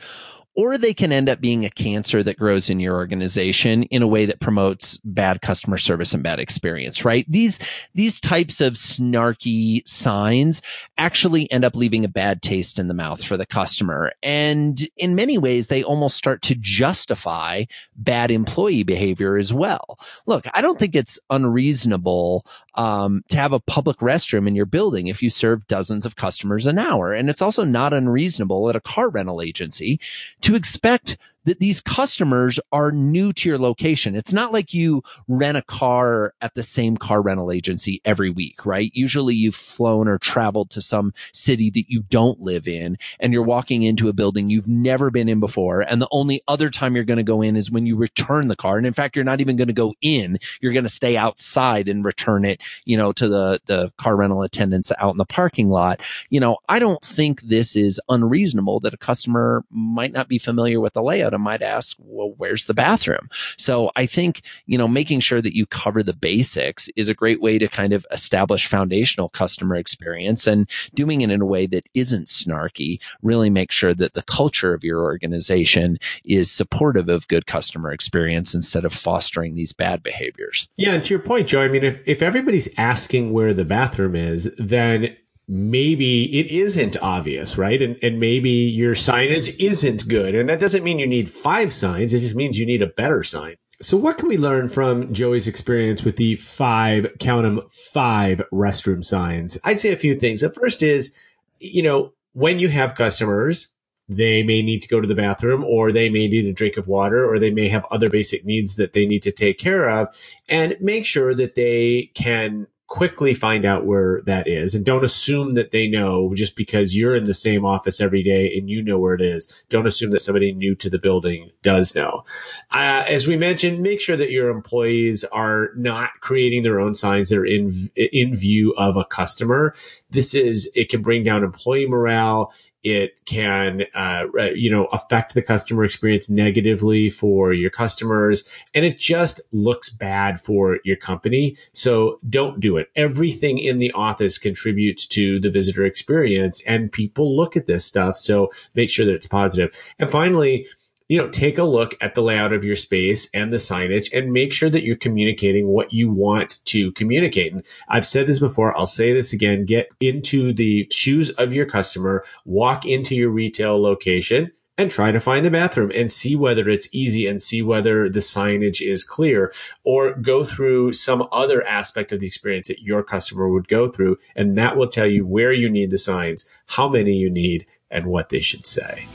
or 0.56 0.78
they 0.78 0.94
can 0.94 1.12
end 1.12 1.30
up 1.30 1.40
being 1.40 1.66
a 1.66 1.70
cancer 1.70 2.22
that 2.24 2.38
grows 2.38 2.70
in 2.70 2.80
your 2.80 2.96
organization 2.96 3.84
in 3.84 4.02
a 4.02 4.08
way 4.08 4.26
that 4.26 4.40
promotes 4.40 4.98
bad 4.98 5.42
customer 5.42 5.78
service 5.78 6.14
and 6.14 6.24
bad 6.24 6.40
experience, 6.40 7.06
right? 7.06 7.26
These, 7.30 7.60
these 7.94 8.20
types 8.20 8.60
of 8.60 8.74
snarky 8.74 9.88
signs 9.88 10.62
actually 10.98 11.50
end 11.52 11.64
up 11.64 11.76
leaving 11.76 12.04
a 12.04 12.10
bad 12.10 12.42
taste 12.42 12.80
in 12.80 12.90
the 12.90 12.94
mouth 12.94 13.24
for 13.24 13.38
the 13.38 13.46
customer. 13.46 14.12
And 14.22 14.80
in 14.98 15.16
many 15.16 15.38
ways, 15.38 15.68
they 15.68 15.84
almost 15.84 16.18
start 16.18 16.42
to 16.44 16.56
justify 16.56 17.64
bad 17.96 18.30
employee 18.30 18.84
behavior 18.84 19.38
as 19.38 19.54
well. 19.54 20.00
Look, 20.26 20.46
I 20.54 20.62
don't 20.62 20.78
think 20.78 20.96
it's 20.96 21.20
unreasonable 21.30 22.46
um, 22.76 23.24
to 23.30 23.38
have 23.38 23.54
a 23.54 23.60
public 23.60 23.98
restroom 23.98 24.48
in 24.48 24.56
your 24.56 24.66
building 24.66 25.08
if 25.08 25.22
you 25.22 25.30
serve 25.30 25.68
dozens 25.68 26.06
of 26.06 26.16
customers 26.16 26.66
an 26.66 26.80
hour. 26.80 27.14
And 27.14 27.30
it's 27.30 27.42
also 27.42 27.64
not 27.64 27.94
unreasonable 27.94 28.70
at 28.70 28.76
a 28.76 28.82
car 28.82 29.10
rental 29.10 29.42
agency 29.42 30.00
to 30.42 30.56
expect 30.56 31.18
that 31.46 31.60
these 31.60 31.82
customers 31.82 32.60
are 32.72 32.92
new 32.92 33.34
to 33.34 33.50
your 33.50 33.58
location. 33.58 34.16
It's 34.16 34.34
not 34.34 34.54
like 34.54 34.74
you 34.74 35.04
rent 35.28 35.58
a 35.58 35.62
car 35.62 36.34
at 36.42 36.54
the 36.56 36.64
same 36.64 36.98
car 36.98 37.22
rental 37.22 37.52
agency 37.52 38.02
every 38.06 38.30
week, 38.30 38.66
right? 38.66 38.92
Usually 38.94 39.36
you've 39.36 39.56
flown 39.56 40.08
or 40.08 40.18
traveled 40.18 40.70
to 40.72 40.82
some 40.82 41.14
city 41.34 41.70
that 41.72 41.90
you 41.90 42.04
don't 42.04 42.40
live 42.42 42.68
in 42.68 42.98
and 43.20 43.34
you're 43.34 43.44
walking 43.44 43.84
into 43.84 44.10
a 44.10 44.14
building 44.14 44.50
you've 44.50 44.68
never 44.68 45.10
been 45.10 45.30
in 45.30 45.40
before. 45.40 45.82
And 45.82 46.02
the 46.02 46.08
only 46.12 46.44
other 46.48 46.70
time 46.70 46.96
you're 46.96 47.04
going 47.04 47.18
to 47.18 47.24
go 47.24 47.42
in 47.42 47.56
is 47.56 47.72
when 47.72 47.86
you 47.86 47.96
return 47.96 48.48
the 48.48 48.56
car. 48.56 48.78
And 48.78 48.86
in 48.86 48.94
fact, 48.94 49.16
you're 49.16 49.26
not 49.26 49.42
even 49.42 49.56
going 49.56 49.68
to 49.68 49.74
go 49.74 49.94
in. 50.02 50.38
You're 50.62 50.74
going 50.74 50.84
to 50.84 50.90
stay 50.90 51.18
outside 51.18 51.88
and 51.88 52.06
return 52.06 52.46
it, 52.46 52.62
you 52.86 52.98
know, 52.98 53.12
to 53.14 53.28
the, 53.28 53.62
the 53.66 53.92
car 53.98 54.16
rental 54.16 54.44
attendants 54.44 54.92
out 54.98 55.12
in 55.12 55.18
the 55.18 55.26
parking 55.26 55.70
lot. 55.70 56.02
You 56.30 56.40
know, 56.40 56.58
I 56.70 56.80
don't 56.80 57.04
think 57.04 57.42
this 57.42 57.76
is 57.76 58.00
unreasonable 58.10 58.80
that 58.82 58.94
a 58.94 58.98
customer 58.98 59.64
might 59.70 60.12
not 60.12 60.28
be 60.28 60.38
familiar 60.38 60.80
with 60.80 60.94
the 60.94 61.02
layout 61.02 61.31
and 61.34 61.44
might 61.44 61.62
ask, 61.62 61.98
well, 62.00 62.34
where's 62.38 62.66
the 62.66 62.74
bathroom? 62.74 63.30
So 63.58 63.92
I 63.96 64.06
think, 64.06 64.42
you 64.66 64.78
know, 64.78 64.88
making 64.88 65.20
sure 65.20 65.42
that 65.42 65.56
you 65.56 65.66
cover 65.66 66.04
the 66.04 66.14
basics 66.14 66.90
is 66.96 67.08
a 67.08 67.14
great 67.14 67.42
way 67.42 67.60
to 67.60 67.68
kind 67.68 67.94
of 67.94 68.06
establish 68.12 68.68
foundational 68.68 69.30
customer 69.30 69.76
experience 69.76 70.48
and 70.48 70.70
doing 70.94 71.22
it 71.22 71.32
in 71.32 71.42
a 71.42 71.46
way 71.46 71.66
that 71.68 71.88
isn't 71.94 72.28
snarky, 72.28 73.00
really 73.22 73.50
make 73.50 73.72
sure 73.72 73.94
that 73.94 74.14
the 74.14 74.24
culture 74.24 74.74
of 74.74 74.84
your 74.84 75.02
organization 75.02 75.98
is 76.24 76.52
supportive 76.52 77.10
of 77.10 77.28
good 77.28 77.46
customer 77.46 77.92
experience 77.92 78.54
instead 78.54 78.86
of 78.86 78.94
fostering 78.94 79.56
these 79.56 79.74
bad 79.74 80.04
behaviors. 80.04 80.70
Yeah. 80.78 80.94
And 80.94 81.04
to 81.06 81.14
your 81.14 81.20
point, 81.24 81.48
Joe, 81.48 81.62
I 81.62 81.68
mean, 81.68 81.84
if, 81.84 82.00
if 82.06 82.22
everybody's 82.22 82.70
asking 82.78 83.32
where 83.32 83.54
the 83.54 83.66
bathroom 83.66 84.16
is, 84.16 84.54
then 84.58 85.16
maybe 85.52 86.40
it 86.40 86.50
isn't 86.50 86.96
obvious, 87.02 87.58
right? 87.58 87.82
And, 87.82 87.98
and 88.02 88.22
maybe 88.22 88.50
your 88.50 88.96
signage 88.96 89.54
isn't 89.60 90.08
good. 90.08 90.34
And 90.34 90.48
that 90.48 90.62
doesn't 90.62 90.82
mean 90.82 90.98
you 90.98 91.08
need 91.08 91.30
five 91.30 91.74
signs. 91.74 92.14
It 92.14 92.22
just 92.22 92.36
means 92.36 92.58
you 92.58 92.66
need 92.66 92.82
a 92.82 92.88
better 92.88 93.22
sign. 93.22 93.58
So 93.82 93.98
what 93.98 94.18
can 94.18 94.30
we 94.30 94.38
learn 94.38 94.70
from 94.70 95.14
Joey's 95.14 95.48
experience 95.48 96.04
with 96.04 96.16
the 96.16 96.36
five, 96.36 97.08
count 97.20 97.44
them, 97.44 97.68
five 97.70 98.42
restroom 98.54 99.04
signs? 99.04 99.60
I'd 99.66 99.80
say 99.80 99.92
a 99.92 99.98
few 99.98 100.16
things. 100.16 100.40
The 100.40 100.50
first 100.50 100.82
is, 100.84 101.14
you 101.60 101.84
know, 101.84 102.14
when 102.32 102.60
you 102.60 102.70
have 102.70 102.96
customers, 102.96 103.68
they 104.08 104.44
may 104.44 104.62
need 104.62 104.82
to 104.84 104.88
go 104.88 105.02
to 105.02 105.08
the 105.08 105.16
bathroom 105.16 105.66
or 105.66 105.92
they 105.92 106.08
may 106.08 106.30
need 106.30 106.46
a 106.46 106.54
drink 106.54 106.78
of 106.78 106.88
water 106.88 107.26
or 107.30 107.40
they 107.40 107.50
may 107.50 107.68
have 107.68 107.86
other 107.92 108.10
basic 108.10 108.46
needs 108.46 108.76
that 108.76 108.94
they 108.94 109.06
need 109.06 109.24
to 109.24 109.32
take 109.32 109.58
care 109.60 109.90
of 109.90 110.08
and 110.48 110.78
make 110.80 111.06
sure 111.06 111.36
that 111.36 111.56
they 111.56 112.10
can 112.14 112.68
quickly 112.92 113.34
find 113.34 113.64
out 113.64 113.86
where 113.86 114.22
that 114.26 114.50
is 114.50 114.76
and 114.76 114.84
don't 114.84 115.06
assume 115.06 115.52
that 115.52 115.72
they 115.72 115.88
know 115.88 116.34
just 116.36 116.58
because 116.58 116.94
you're 116.94 117.16
in 117.16 117.24
the 117.24 117.34
same 117.34 117.64
office 117.64 118.02
every 118.02 118.22
day 118.22 118.54
and 118.54 118.70
you 118.70 118.84
know 118.84 119.00
where 119.00 119.14
it 119.14 119.22
is. 119.22 119.48
Don't 119.70 119.88
assume 119.88 120.12
that 120.12 120.20
somebody 120.20 120.52
new 120.52 120.76
to 120.76 120.90
the 120.90 121.00
building 121.00 121.52
does 121.64 121.96
know. 121.96 122.26
Uh, 122.70 123.06
as 123.08 123.28
we 123.28 123.38
mentioned, 123.38 123.82
make 123.82 124.02
sure 124.02 124.18
that 124.18 124.30
your 124.30 124.50
employees 124.50 125.24
are 125.24 125.70
not 125.78 126.10
creating 126.20 126.64
their 126.64 126.82
own 126.82 126.94
signs 126.94 127.30
that 127.30 127.38
are 127.38 127.46
in, 127.46 127.72
in 127.96 128.36
view 128.36 128.74
of 128.74 128.98
a 128.98 129.06
customer. 129.06 129.74
This 130.10 130.36
is, 130.36 130.70
it 130.76 130.90
can 130.90 131.02
bring 131.02 131.24
down 131.24 131.46
employee 131.46 131.88
morale. 131.88 132.54
It 132.84 133.24
can, 133.26 133.84
uh, 133.94 134.26
you 134.56 134.70
know, 134.72 134.86
affect 134.86 135.34
the 135.34 135.42
customer 135.42 135.84
experience 135.84 136.30
negatively 136.30 137.10
for 137.10 137.54
your 137.54 137.70
customers. 137.70 138.48
And 138.74 138.86
it 138.86 138.98
just 138.98 139.42
looks 139.52 139.90
bad 139.90 140.40
for 140.40 140.80
your 140.84 140.98
company. 140.98 141.58
So 141.74 142.20
don't 142.30 142.60
do 142.60 142.78
it. 142.78 142.90
Everything 142.96 143.58
in 143.58 143.78
the 143.78 143.92
office 143.92 144.38
contributes 144.38 145.06
to 145.08 145.40
the 145.40 145.52
visitor 145.52 145.86
experience 145.86 146.62
and 146.66 146.92
people 146.92 147.36
look 147.36 147.56
at 147.56 147.68
this 147.68 147.86
stuff. 147.86 148.18
So 148.18 148.52
make 148.74 148.90
sure 148.90 149.06
that 149.06 149.14
it's 149.14 149.28
positive. 149.28 149.76
And 150.00 150.10
finally, 150.10 150.68
you 151.12 151.18
know, 151.18 151.28
take 151.28 151.58
a 151.58 151.64
look 151.66 151.94
at 152.00 152.16
the 152.16 152.24
layout 152.24 152.54
of 152.54 152.64
your 152.64 152.78
space 152.78 153.30
and 153.34 153.52
the 153.52 153.58
signage 153.58 154.18
and 154.18 154.32
make 154.32 154.54
sure 154.54 154.70
that 154.70 154.86
you're 154.86 154.96
communicating 154.96 155.68
what 155.68 155.92
you 155.92 156.10
want 156.10 156.64
to 156.64 156.94
communicate. 156.94 157.52
And 157.52 157.66
I've 157.90 158.06
said 158.06 158.28
this 158.28 158.40
before. 158.40 158.78
I'll 158.78 158.86
say 158.86 159.12
this 159.12 159.34
again. 159.34 159.66
Get 159.66 159.90
into 160.00 160.54
the 160.54 160.88
shoes 160.90 161.30
of 161.32 161.52
your 161.52 161.66
customer, 161.66 162.24
walk 162.46 162.86
into 162.86 163.14
your 163.14 163.30
retail 163.30 163.82
location 163.82 164.54
and 164.78 164.90
try 164.90 165.12
to 165.12 165.20
find 165.20 165.44
the 165.44 165.52
bathroom 165.52 165.92
and 165.94 166.10
see 166.10 166.38
whether 166.38 166.70
it's 166.70 166.88
easy 166.94 167.28
and 167.28 167.42
see 167.42 167.62
whether 167.62 168.08
the 168.08 168.20
signage 168.20 168.80
is 168.80 169.04
clear 169.04 169.54
or 169.84 170.14
go 170.14 170.46
through 170.46 170.94
some 170.94 171.28
other 171.34 171.62
aspect 171.68 172.14
of 172.14 172.22
the 172.22 172.28
experience 172.28 172.70
that 172.70 172.84
your 172.84 173.04
customer 173.04 173.50
would 173.50 173.68
go 173.68 173.90
through. 173.90 174.18
And 174.34 174.58
that 174.58 174.78
will 174.78 174.88
tell 174.88 175.08
you 175.08 175.26
where 175.26 175.52
you 175.52 175.70
need 175.70 175.92
the 175.92 175.98
signs, 175.98 176.46
how 176.68 176.88
many 176.88 177.12
you 177.16 177.30
need, 177.30 177.66
and 177.90 178.06
what 178.06 178.30
they 178.30 178.40
should 178.40 178.66
say. 178.66 179.10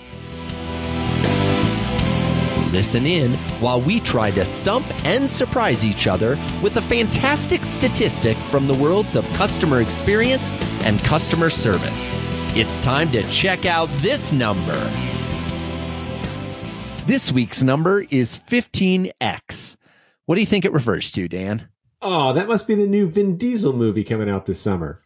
Listen 2.77 3.07
in 3.07 3.33
while 3.59 3.81
we 3.81 4.01
try 4.01 4.31
to 4.33 4.45
stump 4.45 4.85
and 5.07 5.31
surprise 5.31 5.83
each 5.83 6.07
other 6.07 6.37
with 6.63 6.77
a 6.77 6.83
fantastic 6.83 7.65
statistic 7.65 8.37
from 8.51 8.67
the 8.67 8.75
worlds 8.75 9.17
of 9.17 9.27
customer 9.31 9.81
experience 9.81 10.51
and 10.85 11.03
customer 11.03 11.49
service. 11.49 12.11
It's 12.55 12.77
time 12.77 13.11
to 13.13 13.23
check 13.31 13.65
out 13.65 13.89
this 14.03 14.31
number. 14.31 14.79
This 17.07 17.33
week's 17.33 17.63
number 17.63 18.05
is 18.11 18.39
15X. 18.47 19.79
What 20.27 20.35
do 20.35 20.43
you 20.43 20.47
think 20.47 20.67
it 20.67 20.73
refers 20.75 21.11
to, 21.13 21.29
Dan? 21.29 21.71
Oh, 22.03 22.35
that 22.35 22.47
must 22.47 22.69
be 22.69 22.75
the 22.75 22.87
new 22.87 23.09
Vin 23.09 23.39
Diesel 23.39 23.73
movie 23.73 24.05
coming 24.05 24.29
out 24.29 24.45
this 24.45 24.61
summer. 24.61 25.01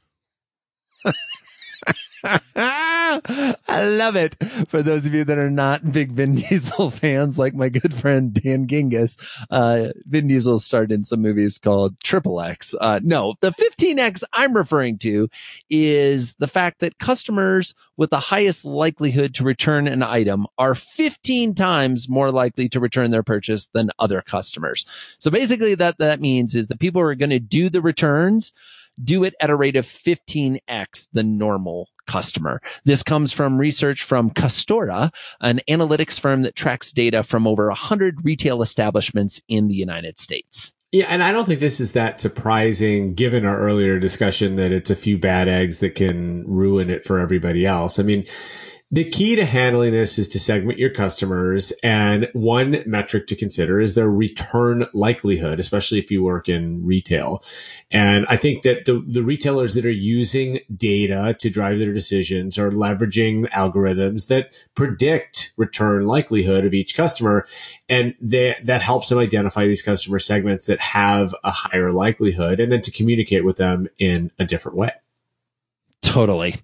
I 3.69 3.85
love 3.85 4.15
it. 4.17 4.37
For 4.69 4.83
those 4.83 5.07
of 5.07 5.15
you 5.15 5.25
that 5.25 5.39
are 5.39 5.51
not 5.51 5.91
big 5.91 6.13
Vin 6.13 6.35
Diesel 6.37 6.91
fans, 6.91 7.39
like 7.39 7.55
my 7.55 7.69
good 7.69 7.93
friend 7.93 8.33
Dan 8.33 8.67
Gingiss, 8.67 9.19
uh, 9.51 9.93
Vin 10.07 10.29
Diesel 10.29 10.59
starred 10.59 10.93
in 10.93 11.03
some 11.03 11.21
movies 11.21 11.59
called 11.59 11.99
Triple 12.01 12.41
X. 12.41 12.75
Uh, 12.81 13.01
no, 13.03 13.35
the 13.41 13.51
15X 13.51 14.23
I'm 14.33 14.57
referring 14.57 14.99
to 14.99 15.29
is 15.69 16.35
the 16.35 16.49
fact 16.49 16.81
that 16.81 16.99
customers 16.99 17.75
with 17.97 18.11
the 18.11 18.21
highest 18.21 18.65
likelihood 18.65 19.35
to 19.35 19.45
return 19.45 19.89
an 19.89 20.03
item 20.03 20.47
are 20.57 20.75
15 20.75 21.55
times 21.55 22.09
more 22.09 22.31
likely 22.31 22.69
to 22.69 22.81
return 22.81 23.11
their 23.11 23.23
purchase 23.23 23.69
than 23.69 23.91
other 23.99 24.23
customers. 24.23 24.87
So 25.19 25.31
basically 25.31 25.75
that, 25.75 25.99
that 25.99 26.21
means 26.21 26.55
is 26.55 26.69
that 26.69 26.79
people 26.79 27.01
are 27.01 27.15
going 27.15 27.31
to 27.31 27.41
do 27.41 27.69
the 27.69 27.83
returns 27.83 28.53
do 29.03 29.25
it 29.25 29.35
at 29.41 29.51
a 29.51 29.57
rate 29.57 29.77
of 29.77 29.87
15x 29.87 31.09
the 31.13 31.23
normal 31.23 31.89
customer. 32.07 32.61
This 32.85 33.03
comes 33.03 33.33
from 33.33 33.59
research 33.59 34.03
from 34.03 34.31
Castora, 34.31 35.11
an 35.41 35.61
analytics 35.69 36.19
firm 36.19 36.43
that 36.43 36.57
tracks 36.57 36.93
data 36.93 37.23
from 37.23 37.47
over 37.47 37.69
100 37.69 38.25
retail 38.25 38.63
establishments 38.63 39.41
in 39.49 39.69
the 39.69 39.75
United 39.75 40.19
States. 40.19 40.73
Yeah, 40.93 41.07
and 41.09 41.23
I 41.23 41.31
don't 41.31 41.47
think 41.47 41.61
this 41.61 41.79
is 41.79 41.93
that 41.93 42.21
surprising 42.21 43.15
given 43.15 43.45
our 43.45 43.57
earlier 43.57 44.01
discussion 44.01 44.57
that 44.57 44.73
it's 44.73 44.91
a 44.91 44.97
few 44.97 45.19
bad 45.19 45.49
eggs 45.49 45.79
that 45.79 45.95
can 45.95 46.45
ruin 46.49 46.91
it 46.91 47.05
for 47.05 47.21
everybody 47.21 47.65
else. 47.65 48.01
I 48.01 48.03
mean, 48.03 48.27
the 48.93 49.09
key 49.09 49.37
to 49.37 49.45
handling 49.45 49.93
this 49.93 50.19
is 50.19 50.29
to 50.29 50.41
segment 50.41 50.79
your 50.79 50.91
customers. 50.91 51.73
And 51.83 52.29
one 52.33 52.83
metric 52.87 53.29
to 53.29 53.37
consider 53.37 53.81
is 53.81 53.95
their 53.95 54.11
return 54.11 54.87
likelihood, 54.93 55.61
especially 55.61 56.01
if 56.01 56.11
you 56.11 56.25
work 56.25 56.49
in 56.49 56.85
retail. 56.85 57.45
And 57.93 58.27
I 58.29 58.37
think 58.37 58.63
that 58.63 58.87
the, 58.87 59.05
the 59.07 59.23
retailers 59.23 59.75
that 59.75 59.87
are 59.87 59.91
using 59.91 60.59
data 60.77 61.37
to 61.39 61.51
drive 61.51 61.79
their 61.79 61.93
decisions 61.93 62.59
are 62.59 62.73
leveraging 62.73 63.49
algorithms 63.51 64.27
that 64.27 64.53
predict 64.75 65.53
return 65.57 66.07
likelihood 66.07 66.65
of 66.65 66.75
each 66.75 66.97
customer. 66.97 67.47
And 67.89 68.15
they, 68.21 68.57
that 68.65 68.83
helps 68.83 69.09
them 69.09 69.19
identify 69.19 69.67
these 69.67 69.83
customer 69.83 70.19
segments 70.19 70.67
that 70.67 70.81
have 70.81 71.33
a 71.45 71.53
higher 71.53 71.93
likelihood 71.93 72.59
and 72.59 72.73
then 72.73 72.83
to 72.83 72.91
communicate 72.91 73.45
with 73.45 73.57
them 73.57 73.89
in 74.01 74.33
a 74.41 74.45
different 74.45 74.77
way. 74.77 74.91
Totally. 76.03 76.57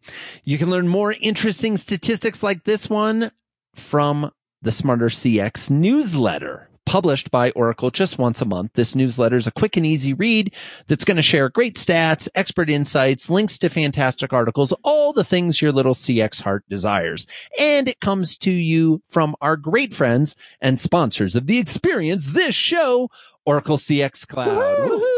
You 0.45 0.59
can 0.59 0.71
learn 0.71 0.89
more 0.89 1.15
interesting 1.21 1.77
statistics 1.77 2.43
like 2.43 2.65
this 2.65 2.89
one 2.89 3.31
from 3.75 4.31
the 4.63 4.73
Smarter 4.73 5.09
CX 5.09 5.71
newsletter 5.71 6.69
published 6.87 7.31
by 7.31 7.51
Oracle 7.51 7.91
just 7.91 8.17
once 8.17 8.41
a 8.41 8.47
month. 8.47 8.73
This 8.75 8.95
newsletter 8.95 9.37
is 9.37 9.47
a 9.47 9.53
quick 9.53 9.77
and 9.77 9.85
easy 9.85 10.15
read 10.15 10.55
that's 10.87 11.05
going 11.05 11.17
to 11.17 11.23
share 11.23 11.49
great 11.51 11.75
stats, 11.75 12.29
expert 12.35 12.71
insights, 12.71 13.29
links 13.29 13.59
to 13.59 13.69
fantastic 13.69 14.33
articles, 14.33 14.73
all 14.85 15.13
the 15.13 15.25
things 15.25 15.61
your 15.61 15.73
little 15.73 15.95
CX 15.95 16.43
heart 16.43 16.65
desires. 16.71 17.27
And 17.61 17.89
it 17.89 18.01
comes 18.01 18.39
to 18.39 18.51
you 18.51 19.03
from 19.11 19.35
our 19.41 19.57
great 19.57 19.93
friends 19.93 20.37
and 20.61 20.81
sponsors 20.81 21.35
of 21.35 21.47
the 21.47 21.59
Experience 21.59 22.33
This 22.33 22.55
show, 22.55 23.11
Oracle 23.45 23.77
CX 23.77 24.27
Cloud. 24.27 24.57
Woo-hoo! 24.57 24.97
Woo-hoo! 24.97 25.16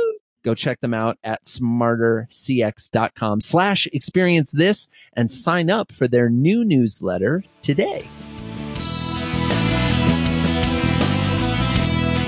Go 0.48 0.54
check 0.54 0.80
them 0.80 0.94
out 0.94 1.18
at 1.22 1.44
smartercx.com 1.44 3.42
slash 3.42 3.86
experience 3.92 4.50
this 4.50 4.88
and 5.12 5.30
sign 5.30 5.68
up 5.68 5.92
for 5.92 6.08
their 6.08 6.30
new 6.30 6.64
newsletter 6.64 7.44
today. 7.60 8.08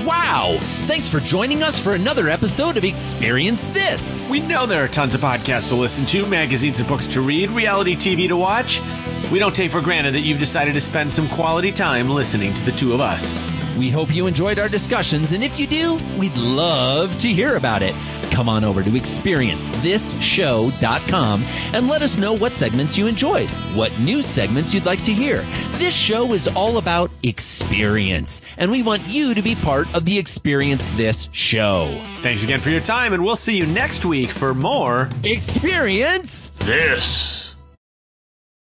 Wow! 0.05 0.55
Thanks 0.85 1.07
for 1.07 1.19
joining 1.19 1.63
us 1.63 1.79
for 1.79 1.95
another 1.95 2.29
episode 2.29 2.77
of 2.77 2.83
Experience 2.83 3.65
This. 3.71 4.21
We 4.29 4.39
know 4.39 4.67
there 4.67 4.85
are 4.85 4.87
tons 4.87 5.15
of 5.15 5.21
podcasts 5.21 5.69
to 5.69 5.75
listen 5.75 6.05
to, 6.05 6.27
magazines 6.27 6.79
and 6.79 6.87
books 6.87 7.07
to 7.07 7.21
read, 7.21 7.49
reality 7.49 7.95
TV 7.95 8.27
to 8.27 8.37
watch. 8.37 8.81
We 9.31 9.39
don't 9.39 9.55
take 9.55 9.71
for 9.71 9.81
granted 9.81 10.13
that 10.13 10.21
you've 10.21 10.37
decided 10.37 10.75
to 10.75 10.81
spend 10.81 11.11
some 11.11 11.27
quality 11.27 11.71
time 11.71 12.07
listening 12.07 12.53
to 12.53 12.63
the 12.65 12.71
two 12.71 12.93
of 12.93 13.01
us. 13.01 13.39
We 13.81 13.89
hope 13.89 14.13
you 14.13 14.27
enjoyed 14.27 14.59
our 14.59 14.69
discussions, 14.69 15.31
and 15.31 15.43
if 15.43 15.59
you 15.59 15.65
do, 15.65 15.97
we'd 16.15 16.37
love 16.37 17.17
to 17.17 17.27
hear 17.27 17.55
about 17.55 17.81
it. 17.81 17.95
Come 18.29 18.47
on 18.47 18.63
over 18.63 18.83
to 18.83 18.91
experiencethisshow.com 18.91 21.43
and 21.73 21.87
let 21.87 22.03
us 22.03 22.15
know 22.15 22.33
what 22.33 22.53
segments 22.53 22.95
you 22.95 23.07
enjoyed, 23.07 23.49
what 23.73 23.91
new 23.99 24.21
segments 24.21 24.71
you'd 24.71 24.85
like 24.85 25.03
to 25.05 25.11
hear. 25.11 25.41
This 25.79 25.95
show 25.95 26.31
is 26.33 26.47
all 26.49 26.77
about 26.77 27.09
experience, 27.23 28.43
and 28.57 28.69
we 28.69 28.83
want 28.83 29.01
you 29.07 29.33
to 29.33 29.41
be 29.41 29.55
part 29.55 29.91
of 29.95 30.05
the 30.05 30.15
Experience 30.15 30.87
This 30.91 31.27
show. 31.31 31.87
Thanks 32.21 32.43
again 32.43 32.59
for 32.59 32.69
your 32.69 32.81
time, 32.81 33.13
and 33.13 33.25
we'll 33.25 33.35
see 33.35 33.57
you 33.57 33.65
next 33.65 34.05
week 34.05 34.29
for 34.29 34.53
more 34.53 35.09
Experience 35.23 36.51
This. 36.59 37.50